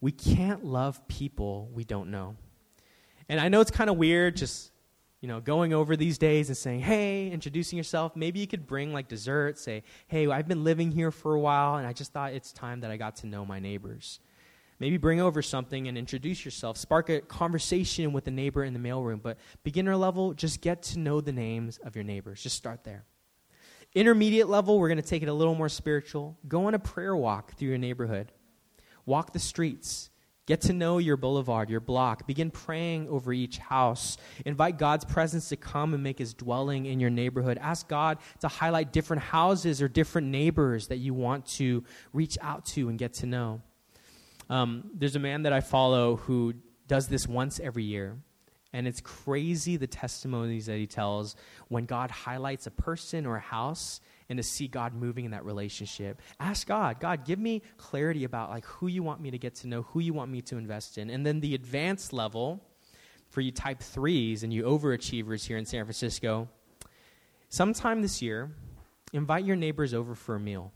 we 0.00 0.12
can't 0.12 0.64
love 0.64 1.06
people 1.08 1.70
we 1.72 1.84
don't 1.84 2.10
know. 2.10 2.36
And 3.28 3.40
I 3.40 3.48
know 3.48 3.60
it's 3.60 3.70
kind 3.70 3.88
of 3.88 3.96
weird 3.96 4.36
just 4.36 4.70
you 5.24 5.28
know, 5.28 5.40
going 5.40 5.72
over 5.72 5.96
these 5.96 6.18
days 6.18 6.50
and 6.50 6.56
saying, 6.56 6.80
hey, 6.80 7.30
introducing 7.30 7.78
yourself. 7.78 8.14
Maybe 8.14 8.40
you 8.40 8.46
could 8.46 8.66
bring 8.66 8.92
like 8.92 9.08
dessert, 9.08 9.58
say, 9.58 9.82
hey, 10.06 10.28
I've 10.28 10.46
been 10.46 10.64
living 10.64 10.90
here 10.90 11.10
for 11.10 11.34
a 11.34 11.40
while 11.40 11.76
and 11.76 11.86
I 11.86 11.94
just 11.94 12.12
thought 12.12 12.34
it's 12.34 12.52
time 12.52 12.80
that 12.80 12.90
I 12.90 12.98
got 12.98 13.16
to 13.16 13.26
know 13.26 13.46
my 13.46 13.58
neighbors. 13.58 14.20
Maybe 14.84 14.98
bring 14.98 15.18
over 15.18 15.40
something 15.40 15.88
and 15.88 15.96
introduce 15.96 16.44
yourself. 16.44 16.76
Spark 16.76 17.08
a 17.08 17.22
conversation 17.22 18.12
with 18.12 18.26
a 18.26 18.30
neighbor 18.30 18.64
in 18.64 18.74
the 18.74 18.78
mailroom. 18.78 19.22
But 19.22 19.38
beginner 19.62 19.96
level, 19.96 20.34
just 20.34 20.60
get 20.60 20.82
to 20.82 20.98
know 20.98 21.22
the 21.22 21.32
names 21.32 21.78
of 21.78 21.96
your 21.96 22.04
neighbors. 22.04 22.42
Just 22.42 22.56
start 22.56 22.84
there. 22.84 23.06
Intermediate 23.94 24.46
level, 24.46 24.78
we're 24.78 24.88
going 24.88 25.00
to 25.00 25.02
take 25.02 25.22
it 25.22 25.30
a 25.30 25.32
little 25.32 25.54
more 25.54 25.70
spiritual. 25.70 26.36
Go 26.46 26.66
on 26.66 26.74
a 26.74 26.78
prayer 26.78 27.16
walk 27.16 27.54
through 27.54 27.68
your 27.68 27.78
neighborhood. 27.78 28.30
Walk 29.06 29.32
the 29.32 29.38
streets. 29.38 30.10
Get 30.44 30.60
to 30.60 30.74
know 30.74 30.98
your 30.98 31.16
boulevard, 31.16 31.70
your 31.70 31.80
block. 31.80 32.26
Begin 32.26 32.50
praying 32.50 33.08
over 33.08 33.32
each 33.32 33.56
house. 33.56 34.18
Invite 34.44 34.76
God's 34.76 35.06
presence 35.06 35.48
to 35.48 35.56
come 35.56 35.94
and 35.94 36.02
make 36.02 36.18
his 36.18 36.34
dwelling 36.34 36.84
in 36.84 37.00
your 37.00 37.08
neighborhood. 37.08 37.56
Ask 37.58 37.88
God 37.88 38.18
to 38.40 38.48
highlight 38.48 38.92
different 38.92 39.22
houses 39.22 39.80
or 39.80 39.88
different 39.88 40.26
neighbors 40.26 40.88
that 40.88 40.98
you 40.98 41.14
want 41.14 41.46
to 41.46 41.84
reach 42.12 42.36
out 42.42 42.66
to 42.66 42.90
and 42.90 42.98
get 42.98 43.14
to 43.14 43.26
know. 43.26 43.62
Um, 44.54 44.84
there's 44.94 45.16
a 45.16 45.18
man 45.20 45.42
that 45.42 45.52
I 45.52 45.60
follow 45.60 46.14
who 46.14 46.54
does 46.86 47.08
this 47.08 47.26
once 47.26 47.58
every 47.58 47.82
year. 47.82 48.16
And 48.72 48.86
it's 48.86 49.00
crazy 49.00 49.76
the 49.76 49.88
testimonies 49.88 50.66
that 50.66 50.76
he 50.76 50.86
tells 50.86 51.34
when 51.66 51.86
God 51.86 52.12
highlights 52.12 52.68
a 52.68 52.70
person 52.70 53.26
or 53.26 53.34
a 53.34 53.40
house 53.40 54.00
and 54.28 54.36
to 54.36 54.44
see 54.44 54.68
God 54.68 54.94
moving 54.94 55.24
in 55.24 55.32
that 55.32 55.44
relationship. 55.44 56.22
Ask 56.38 56.68
God, 56.68 57.00
God, 57.00 57.24
give 57.24 57.40
me 57.40 57.62
clarity 57.78 58.22
about 58.22 58.50
like 58.50 58.64
who 58.64 58.86
you 58.86 59.02
want 59.02 59.20
me 59.20 59.32
to 59.32 59.38
get 59.38 59.56
to 59.56 59.66
know, 59.66 59.82
who 59.82 59.98
you 59.98 60.12
want 60.12 60.30
me 60.30 60.40
to 60.42 60.56
invest 60.56 60.98
in. 60.98 61.10
And 61.10 61.26
then 61.26 61.40
the 61.40 61.56
advanced 61.56 62.12
level 62.12 62.62
for 63.30 63.40
you 63.40 63.50
type 63.50 63.80
threes 63.80 64.44
and 64.44 64.52
you 64.52 64.62
overachievers 64.62 65.44
here 65.44 65.56
in 65.56 65.66
San 65.66 65.84
Francisco, 65.84 66.48
sometime 67.48 68.02
this 68.02 68.22
year, 68.22 68.52
invite 69.12 69.44
your 69.44 69.56
neighbors 69.56 69.92
over 69.92 70.14
for 70.14 70.36
a 70.36 70.40
meal. 70.40 70.70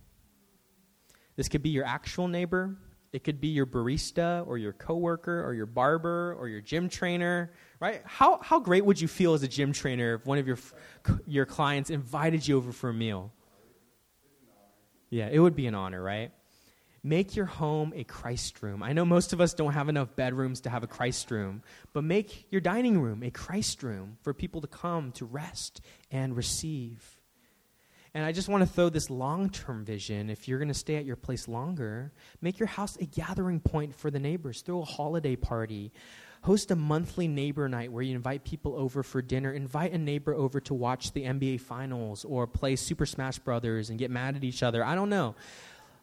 This 1.37 1.49
could 1.49 1.63
be 1.63 1.71
your 1.71 1.85
actual 1.85 2.27
neighbor, 2.27 2.77
it 3.13 3.25
could 3.25 3.41
be 3.41 3.49
your 3.49 3.67
barista 3.67 4.47
or 4.47 4.59
your 4.59 4.73
coworker 4.73 5.45
or 5.45 5.55
your 5.55 5.67
barber 5.67 6.37
or 6.39 6.49
your 6.49 6.61
gym 6.61 6.89
trainer, 6.89 7.53
right? 7.81 8.03
How, 8.05 8.39
how 8.43 8.61
great 8.61 8.85
would 8.85 9.01
you 9.01 9.09
feel 9.09 9.35
as 9.35 9.43
a 9.43 9.49
gym 9.49 9.73
trainer 9.73 10.15
if 10.15 10.27
one 10.27 10.39
of 10.39 10.47
your, 10.47 10.59
your 11.27 11.47
clients 11.47 11.91
invited 11.91 12.47
you 12.47 12.57
over 12.57 12.73
for 12.73 12.91
a 12.91 12.95
meal? 12.95 13.33
Yeah, 15.11 15.29
it 15.33 15.39
would 15.39 15.57
be 15.57 15.67
an 15.67 15.75
honor, 15.75 16.03
right? 16.03 16.33
Make 17.03 17.37
your 17.37 17.47
home 17.47 17.93
a 17.97 18.05
Christ 18.05 18.63
room. 18.63 18.83
I 18.83 18.93
know 18.93 19.05
most 19.05 19.33
of 19.33 19.41
us 19.41 19.55
don't 19.55 19.73
have 19.73 19.89
enough 19.89 20.15
bedrooms 20.15 20.61
to 20.63 20.71
have 20.71 20.83
a 20.83 20.89
Christ 20.89 21.31
room, 21.31 21.63
but 21.95 22.05
make 22.05 22.47
your 22.51 22.61
dining 22.61 23.01
room 23.01 23.23
a 23.23 23.31
Christ 23.31 23.83
room 23.83 24.19
for 24.23 24.35
people 24.35 24.61
to 24.61 24.67
come 24.67 25.13
to 25.13 25.25
rest 25.25 25.81
and 26.11 26.37
receive. 26.37 27.18
And 28.19 28.27
I 28.27 28.33
just 28.33 28.49
want 28.49 28.63
to 28.63 28.67
throw 28.67 28.89
this 28.89 29.11
long 29.11 29.49
term 29.49 29.85
vision. 29.85 30.29
If 30.29 30.49
you're 30.49 30.59
going 30.59 30.67
to 30.67 30.75
stay 30.75 30.97
at 30.97 31.05
your 31.05 31.15
place 31.15 31.47
longer, 31.47 32.11
make 32.43 32.59
your 32.59 32.67
house 32.67 32.97
a 32.97 33.05
gathering 33.05 33.61
point 33.61 33.95
for 33.95 34.11
the 34.11 34.19
neighbors. 34.19 34.61
Throw 34.61 34.83
a 34.83 34.85
holiday 34.85 35.37
party. 35.37 35.93
Host 36.43 36.73
a 36.73 36.75
monthly 36.75 37.29
neighbor 37.29 37.69
night 37.69 37.93
where 37.93 38.03
you 38.03 38.17
invite 38.17 38.43
people 38.43 38.75
over 38.75 39.05
for 39.05 39.23
dinner. 39.23 39.53
Invite 39.53 39.93
a 39.93 39.99
neighbor 39.99 40.35
over 40.35 40.59
to 40.63 40.75
watch 40.75 41.13
the 41.13 41.23
NBA 41.23 41.61
finals 41.61 42.25
or 42.25 42.49
play 42.49 42.75
Super 42.75 43.07
Smash 43.07 43.39
Brothers 43.39 43.89
and 43.89 44.01
get 44.01 44.11
mad 44.11 44.35
at 44.35 44.43
each 44.43 44.65
other. 44.65 44.85
I 44.85 44.97
don't 44.97 45.11
know. 45.11 45.37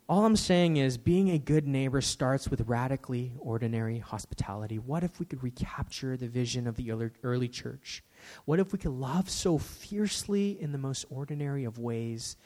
All 0.08 0.24
I'm 0.24 0.38
saying 0.38 0.78
is 0.78 0.98
being 0.98 1.32
a 1.32 1.38
good 1.38 1.68
neighbor 1.68 2.00
starts 2.00 2.48
with 2.48 2.62
radically 2.62 3.34
ordinary 3.40 4.00
hospitality. 4.00 4.80
What 4.80 5.04
if 5.04 5.20
we 5.20 5.26
could 5.26 5.44
recapture 5.44 6.16
the 6.16 6.30
vision 6.30 6.66
of 6.66 6.78
the 6.78 7.12
early 7.24 7.50
church? 7.50 8.06
What 8.46 8.60
if 8.60 8.72
we 8.72 8.80
could 8.80 8.92
love 8.92 9.30
so 9.30 9.58
fiercely 9.58 10.60
in 10.60 10.72
the 10.72 10.78
most 10.78 11.06
ordinary 11.10 11.64
of 11.64 11.80
ways 11.80 12.38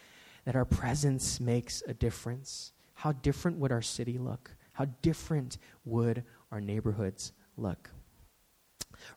that 0.46 0.56
our 0.56 0.66
presence 0.66 1.40
makes 1.40 1.84
a 1.88 1.94
difference? 1.94 2.74
How 2.94 3.12
different 3.12 3.58
would 3.58 3.72
our 3.72 3.82
city 3.82 4.18
look? 4.18 4.52
How 4.74 4.86
different 5.02 5.58
would 5.86 6.24
our 6.52 6.62
neighborhoods 6.62 7.32
look. 7.58 7.90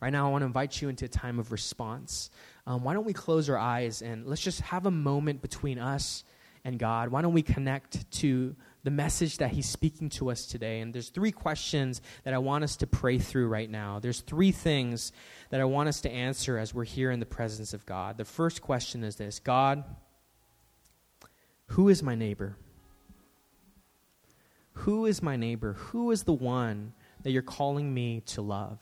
Right 0.00 0.10
now, 0.10 0.28
I 0.28 0.30
want 0.30 0.42
to 0.42 0.46
invite 0.46 0.80
you 0.80 0.88
into 0.88 1.06
a 1.06 1.08
time 1.08 1.38
of 1.38 1.50
response. 1.50 2.30
Um, 2.66 2.84
why 2.84 2.94
don't 2.94 3.04
we 3.04 3.12
close 3.12 3.48
our 3.48 3.58
eyes 3.58 4.02
and 4.02 4.26
let's 4.26 4.42
just 4.42 4.60
have 4.60 4.86
a 4.86 4.90
moment 4.90 5.42
between 5.42 5.78
us 5.78 6.24
and 6.64 6.78
God? 6.78 7.08
Why 7.08 7.22
don't 7.22 7.32
we 7.32 7.42
connect 7.42 8.08
to 8.18 8.54
the 8.84 8.90
message 8.90 9.38
that 9.38 9.52
He's 9.52 9.68
speaking 9.68 10.08
to 10.10 10.30
us 10.30 10.46
today? 10.46 10.80
And 10.80 10.92
there's 10.94 11.08
three 11.08 11.32
questions 11.32 12.00
that 12.24 12.34
I 12.34 12.38
want 12.38 12.64
us 12.64 12.76
to 12.76 12.86
pray 12.86 13.18
through 13.18 13.48
right 13.48 13.70
now. 13.70 13.98
There's 13.98 14.20
three 14.20 14.52
things 14.52 15.12
that 15.50 15.60
I 15.60 15.64
want 15.64 15.88
us 15.88 16.00
to 16.02 16.10
answer 16.10 16.58
as 16.58 16.74
we're 16.74 16.84
here 16.84 17.10
in 17.10 17.20
the 17.20 17.26
presence 17.26 17.74
of 17.74 17.86
God. 17.86 18.18
The 18.18 18.24
first 18.24 18.62
question 18.62 19.04
is 19.04 19.16
this 19.16 19.38
God, 19.38 19.84
who 21.66 21.88
is 21.88 22.02
my 22.02 22.14
neighbor? 22.14 22.56
Who 24.74 25.06
is 25.06 25.22
my 25.22 25.36
neighbor? 25.36 25.74
Who 25.74 26.10
is 26.10 26.22
the 26.22 26.32
one 26.32 26.94
that 27.22 27.30
you're 27.30 27.42
calling 27.42 27.92
me 27.92 28.20
to 28.26 28.42
love. 28.42 28.78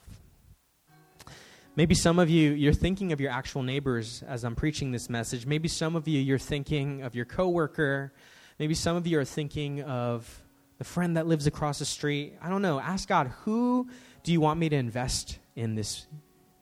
Maybe 1.77 1.95
some 1.95 2.19
of 2.19 2.29
you, 2.29 2.51
you're 2.53 2.73
thinking 2.73 3.13
of 3.13 3.21
your 3.21 3.31
actual 3.31 3.63
neighbors 3.63 4.23
as 4.27 4.45
I'm 4.45 4.57
preaching 4.57 4.91
this 4.91 5.09
message. 5.09 5.47
Maybe 5.47 5.69
some 5.69 5.95
of 5.95 6.09
you, 6.09 6.21
you're 6.21 6.39
thinking 6.39 7.03
of 7.03 7.15
your 7.15 7.25
coworker. 7.25 8.13
Maybe 8.61 8.75
some 8.75 8.95
of 8.95 9.07
you 9.07 9.19
are 9.19 9.25
thinking 9.25 9.81
of 9.85 10.43
the 10.77 10.85
friend 10.85 11.17
that 11.17 11.27
lives 11.27 11.47
across 11.47 11.79
the 11.79 11.87
street. 11.87 12.35
I 12.43 12.51
don't 12.51 12.61
know. 12.61 12.79
Ask 12.79 13.09
God, 13.09 13.29
who 13.45 13.89
do 14.23 14.33
you 14.33 14.41
want 14.43 14.61
me 14.61 14.69
to 14.69 14.77
invest 14.77 15.39
in 15.57 15.77
this 15.77 16.07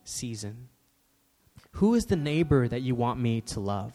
season? 0.04 0.68
Who 1.72 1.94
is 1.94 2.06
the 2.06 2.14
neighbor 2.14 2.68
that 2.68 2.82
you 2.82 2.94
want 2.94 3.18
me 3.18 3.40
to 3.40 3.58
love? 3.58 3.94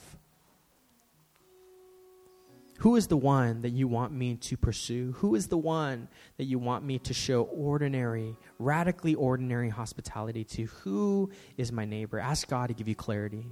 Who 2.80 2.98
is 2.98 3.08
the 3.08 3.16
one 3.16 3.62
that 3.62 3.70
you 3.70 3.88
want 3.88 4.12
me 4.12 4.36
to 4.36 4.58
pursue? 4.58 5.14
Who 5.20 5.36
is 5.36 5.48
the 5.48 5.58
one 5.58 6.10
that 6.36 6.44
you 6.44 6.60
want 6.60 6.84
me 6.84 7.00
to 7.00 7.14
show 7.14 7.44
ordinary, 7.44 8.36
radically 8.60 9.16
ordinary 9.16 9.70
hospitality 9.70 10.44
to? 10.44 10.66
Who 10.84 11.30
is 11.56 11.72
my 11.72 11.86
neighbor? 11.86 12.20
Ask 12.20 12.50
God 12.50 12.68
to 12.68 12.74
give 12.74 12.90
you 12.90 12.96
clarity. 12.96 13.46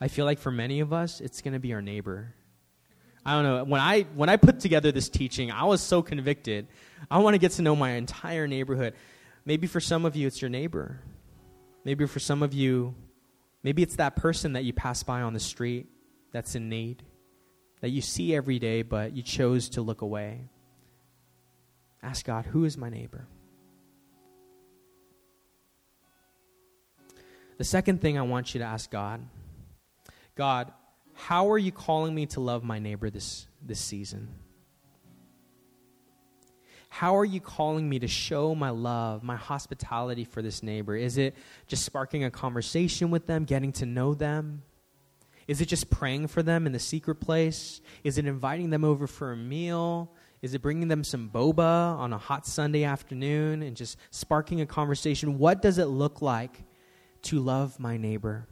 I 0.00 0.08
feel 0.08 0.24
like 0.24 0.38
for 0.38 0.50
many 0.50 0.80
of 0.80 0.92
us, 0.92 1.20
it's 1.20 1.42
going 1.42 1.54
to 1.54 1.60
be 1.60 1.72
our 1.72 1.82
neighbor. 1.82 2.34
I 3.24 3.32
don't 3.32 3.44
know. 3.44 3.64
When 3.64 3.80
I 3.80 4.02
when 4.14 4.28
I 4.28 4.36
put 4.36 4.60
together 4.60 4.92
this 4.92 5.08
teaching, 5.08 5.50
I 5.50 5.64
was 5.64 5.80
so 5.80 6.02
convicted. 6.02 6.68
I 7.10 7.18
want 7.18 7.34
to 7.34 7.38
get 7.38 7.52
to 7.52 7.62
know 7.62 7.76
my 7.76 7.90
entire 7.90 8.46
neighborhood. 8.46 8.94
Maybe 9.44 9.66
for 9.66 9.80
some 9.80 10.04
of 10.04 10.16
you, 10.16 10.26
it's 10.26 10.40
your 10.40 10.48
neighbor. 10.48 11.00
Maybe 11.84 12.06
for 12.06 12.20
some 12.20 12.42
of 12.42 12.54
you, 12.54 12.94
maybe 13.62 13.82
it's 13.82 13.96
that 13.96 14.16
person 14.16 14.54
that 14.54 14.64
you 14.64 14.72
pass 14.72 15.02
by 15.02 15.22
on 15.22 15.32
the 15.32 15.40
street 15.40 15.86
that's 16.32 16.54
in 16.54 16.68
need, 16.68 17.02
that 17.80 17.90
you 17.90 18.00
see 18.00 18.34
every 18.34 18.58
day, 18.58 18.82
but 18.82 19.16
you 19.16 19.22
chose 19.22 19.70
to 19.70 19.82
look 19.82 20.02
away. 20.02 20.48
Ask 22.02 22.26
God, 22.26 22.46
who 22.46 22.64
is 22.64 22.76
my 22.76 22.88
neighbor? 22.88 23.26
The 27.56 27.64
second 27.64 28.00
thing 28.00 28.16
I 28.16 28.22
want 28.22 28.54
you 28.54 28.60
to 28.60 28.66
ask 28.66 28.90
God 28.90 29.20
God, 30.38 30.72
how 31.14 31.50
are 31.50 31.58
you 31.58 31.72
calling 31.72 32.14
me 32.14 32.26
to 32.26 32.40
love 32.40 32.62
my 32.62 32.78
neighbor 32.78 33.10
this, 33.10 33.48
this 33.60 33.80
season? 33.80 34.28
How 36.88 37.16
are 37.16 37.24
you 37.24 37.40
calling 37.40 37.88
me 37.88 37.98
to 37.98 38.06
show 38.06 38.54
my 38.54 38.70
love, 38.70 39.24
my 39.24 39.34
hospitality 39.34 40.22
for 40.22 40.40
this 40.40 40.62
neighbor? 40.62 40.94
Is 40.94 41.18
it 41.18 41.34
just 41.66 41.84
sparking 41.84 42.22
a 42.22 42.30
conversation 42.30 43.10
with 43.10 43.26
them, 43.26 43.46
getting 43.46 43.72
to 43.72 43.86
know 43.86 44.14
them? 44.14 44.62
Is 45.48 45.60
it 45.60 45.66
just 45.66 45.90
praying 45.90 46.28
for 46.28 46.44
them 46.44 46.66
in 46.66 46.72
the 46.72 46.78
secret 46.78 47.16
place? 47.16 47.80
Is 48.04 48.16
it 48.16 48.24
inviting 48.24 48.70
them 48.70 48.84
over 48.84 49.08
for 49.08 49.32
a 49.32 49.36
meal? 49.36 50.12
Is 50.40 50.54
it 50.54 50.62
bringing 50.62 50.86
them 50.86 51.02
some 51.02 51.28
boba 51.28 51.98
on 51.98 52.12
a 52.12 52.18
hot 52.18 52.46
Sunday 52.46 52.84
afternoon 52.84 53.60
and 53.64 53.76
just 53.76 53.98
sparking 54.12 54.60
a 54.60 54.66
conversation? 54.66 55.36
What 55.36 55.62
does 55.62 55.78
it 55.78 55.86
look 55.86 56.22
like 56.22 56.62
to 57.22 57.40
love 57.40 57.80
my 57.80 57.96
neighbor? 57.96 58.46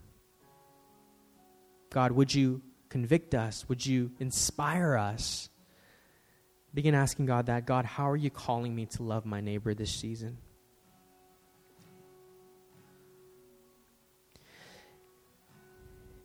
God, 1.97 2.13
would 2.13 2.35
you 2.35 2.61
convict 2.91 3.35
us? 3.35 3.67
Would 3.71 3.87
you 3.87 4.11
inspire 4.21 4.97
us? 4.97 5.49
Begin 6.75 6.95
asking 6.95 7.25
God 7.25 7.47
that 7.47 7.65
God, 7.65 7.87
how 7.87 8.11
are 8.11 8.17
you 8.19 8.29
calling 8.29 8.75
me 8.75 8.85
to 8.85 9.03
love 9.03 9.25
my 9.25 9.41
neighbor 9.41 9.73
this 9.73 9.93
season? 9.93 10.37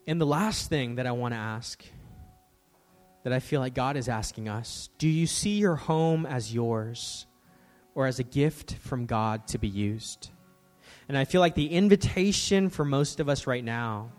And 0.05 0.19
the 0.19 0.25
last 0.25 0.67
thing 0.67 0.95
that 0.95 1.07
I 1.07 1.13
want 1.13 1.35
to 1.35 1.39
ask, 1.39 1.81
that 3.23 3.31
I 3.31 3.39
feel 3.39 3.61
like 3.61 3.73
God 3.73 3.95
is 3.95 4.09
asking 4.09 4.49
us 4.49 4.89
do 4.97 5.07
you 5.07 5.25
see 5.25 5.57
your 5.57 5.77
home 5.77 6.25
as 6.25 6.53
yours 6.53 7.25
or 7.95 8.07
as 8.07 8.19
a 8.19 8.23
gift 8.23 8.73
from 8.73 9.05
God 9.05 9.47
to 9.47 9.57
be 9.57 9.69
used? 9.69 10.31
And 11.07 11.17
I 11.17 11.23
feel 11.23 11.39
like 11.39 11.55
the 11.55 11.71
invitation 11.71 12.69
for 12.69 12.83
most 12.83 13.21
of 13.21 13.29
us 13.29 13.47
right 13.47 13.63
now 13.63 14.11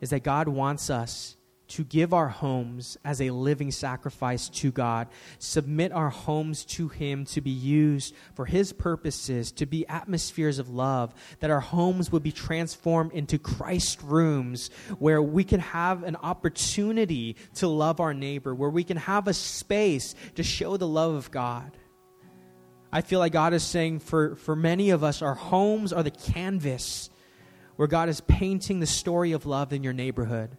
is 0.00 0.10
that 0.10 0.22
God 0.22 0.48
wants 0.48 0.90
us 0.90 1.36
to 1.68 1.84
give 1.84 2.14
our 2.14 2.28
homes 2.28 2.96
as 3.04 3.20
a 3.20 3.30
living 3.30 3.70
sacrifice 3.70 4.48
to 4.48 4.72
God, 4.72 5.08
submit 5.38 5.92
our 5.92 6.08
homes 6.08 6.64
to 6.64 6.88
Him 6.88 7.24
to 7.26 7.40
be 7.40 7.50
used 7.50 8.14
for 8.34 8.46
His 8.46 8.72
purposes, 8.72 9.52
to 9.52 9.66
be 9.66 9.86
atmospheres 9.86 10.58
of 10.58 10.70
love, 10.70 11.14
that 11.40 11.50
our 11.50 11.60
homes 11.60 12.10
would 12.10 12.22
be 12.22 12.32
transformed 12.32 13.12
into 13.12 13.38
Christ 13.38 14.02
rooms 14.02 14.70
where 14.98 15.22
we 15.22 15.44
can 15.44 15.60
have 15.60 16.02
an 16.02 16.16
opportunity 16.16 17.36
to 17.56 17.68
love 17.68 18.00
our 18.00 18.14
neighbor, 18.14 18.54
where 18.54 18.70
we 18.70 18.84
can 18.84 18.96
have 18.96 19.28
a 19.28 19.34
space 19.34 20.14
to 20.36 20.42
show 20.42 20.76
the 20.76 20.88
love 20.88 21.14
of 21.14 21.30
God. 21.30 21.76
I 22.90 23.02
feel 23.02 23.18
like 23.18 23.32
God 23.32 23.52
is 23.52 23.62
saying 23.62 23.98
for, 23.98 24.36
for 24.36 24.56
many 24.56 24.90
of 24.90 25.04
us, 25.04 25.20
our 25.20 25.34
homes 25.34 25.92
are 25.92 26.02
the 26.02 26.10
canvas 26.10 27.10
where 27.78 27.86
God 27.86 28.08
is 28.08 28.20
painting 28.22 28.80
the 28.80 28.86
story 28.86 29.30
of 29.30 29.46
love 29.46 29.72
in 29.72 29.84
your 29.84 29.92
neighborhood. 29.92 30.50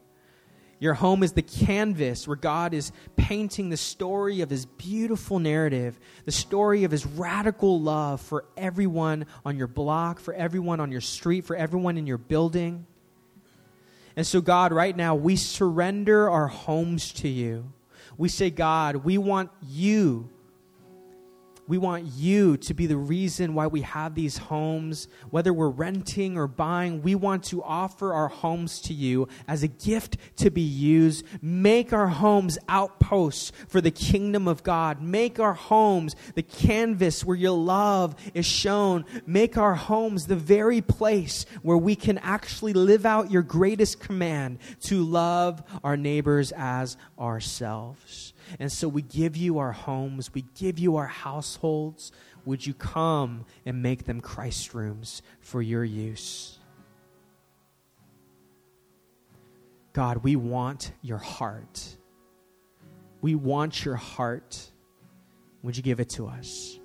Your 0.79 0.93
home 0.93 1.21
is 1.21 1.33
the 1.33 1.41
canvas 1.41 2.25
where 2.25 2.37
God 2.37 2.73
is 2.73 2.93
painting 3.17 3.67
the 3.67 3.75
story 3.75 4.39
of 4.39 4.49
his 4.49 4.65
beautiful 4.65 5.37
narrative, 5.37 5.99
the 6.23 6.31
story 6.31 6.85
of 6.85 6.91
his 6.91 7.05
radical 7.05 7.81
love 7.81 8.21
for 8.21 8.45
everyone 8.55 9.25
on 9.45 9.57
your 9.57 9.67
block, 9.67 10.21
for 10.21 10.33
everyone 10.33 10.79
on 10.79 10.93
your 10.93 11.01
street, 11.01 11.43
for 11.43 11.57
everyone 11.57 11.97
in 11.97 12.07
your 12.07 12.17
building. 12.17 12.87
And 14.15 14.25
so, 14.25 14.39
God, 14.39 14.71
right 14.71 14.95
now, 14.95 15.13
we 15.13 15.35
surrender 15.35 16.29
our 16.29 16.47
homes 16.47 17.11
to 17.15 17.27
you. 17.27 17.73
We 18.17 18.29
say, 18.29 18.49
God, 18.49 18.95
we 18.95 19.17
want 19.17 19.51
you 19.61 20.29
we 21.69 21.77
want 21.77 22.07
you 22.17 22.57
to 22.57 22.73
be 22.73 22.87
the 22.87 22.97
reason 22.97 23.53
why 23.53 23.67
we 23.67 23.81
have 23.81 24.15
these 24.15 24.39
homes. 24.39 25.07
Whether 25.29 25.53
we're 25.53 25.69
renting 25.69 26.35
or 26.35 26.47
buying, 26.47 27.03
we 27.03 27.13
want 27.13 27.43
to 27.45 27.61
offer 27.61 28.11
our 28.11 28.27
homes 28.27 28.81
to 28.81 28.93
you 28.95 29.27
as 29.47 29.61
a 29.61 29.67
gift 29.67 30.17
to 30.37 30.49
be 30.49 30.63
used. 30.63 31.23
Make 31.43 31.93
our 31.93 32.07
homes 32.07 32.57
outposts 32.67 33.51
for 33.67 33.81
the 33.81 33.91
kingdom 33.91 34.47
of 34.47 34.63
God. 34.63 34.99
Make 34.99 35.39
our 35.39 35.53
homes 35.53 36.15
the 36.33 36.41
canvas 36.41 37.23
where 37.23 37.37
your 37.37 37.55
love 37.55 38.15
is 38.33 38.47
shown. 38.47 39.05
Make 39.27 39.55
our 39.55 39.75
homes 39.75 40.25
the 40.25 40.35
very 40.35 40.81
place 40.81 41.45
where 41.61 41.77
we 41.77 41.95
can 41.95 42.17
actually 42.17 42.73
live 42.73 43.05
out 43.05 43.29
your 43.29 43.43
greatest 43.43 43.99
command 43.99 44.57
to 44.85 45.03
love 45.03 45.61
our 45.83 45.95
neighbors 45.95 46.51
as 46.51 46.97
ourselves. 47.19 48.33
And 48.57 48.71
so 48.71 48.87
we 48.87 49.01
give 49.01 49.37
you 49.37 49.59
our 49.59 49.71
homes, 49.71 50.33
we 50.33 50.45
give 50.55 50.79
you 50.79 50.95
our 50.95 51.07
households. 51.07 52.11
Would 52.45 52.65
you 52.65 52.73
come 52.73 53.45
and 53.65 53.83
make 53.83 54.05
them 54.05 54.21
Christ 54.21 54.73
rooms 54.73 55.21
for 55.41 55.61
your 55.61 55.83
use? 55.83 56.57
God, 59.93 60.23
we 60.23 60.35
want 60.35 60.93
your 61.01 61.17
heart. 61.17 61.97
We 63.21 63.35
want 63.35 63.83
your 63.83 63.97
heart. 63.97 64.71
Would 65.61 65.75
you 65.75 65.83
give 65.83 65.99
it 65.99 66.09
to 66.11 66.27
us? 66.27 66.78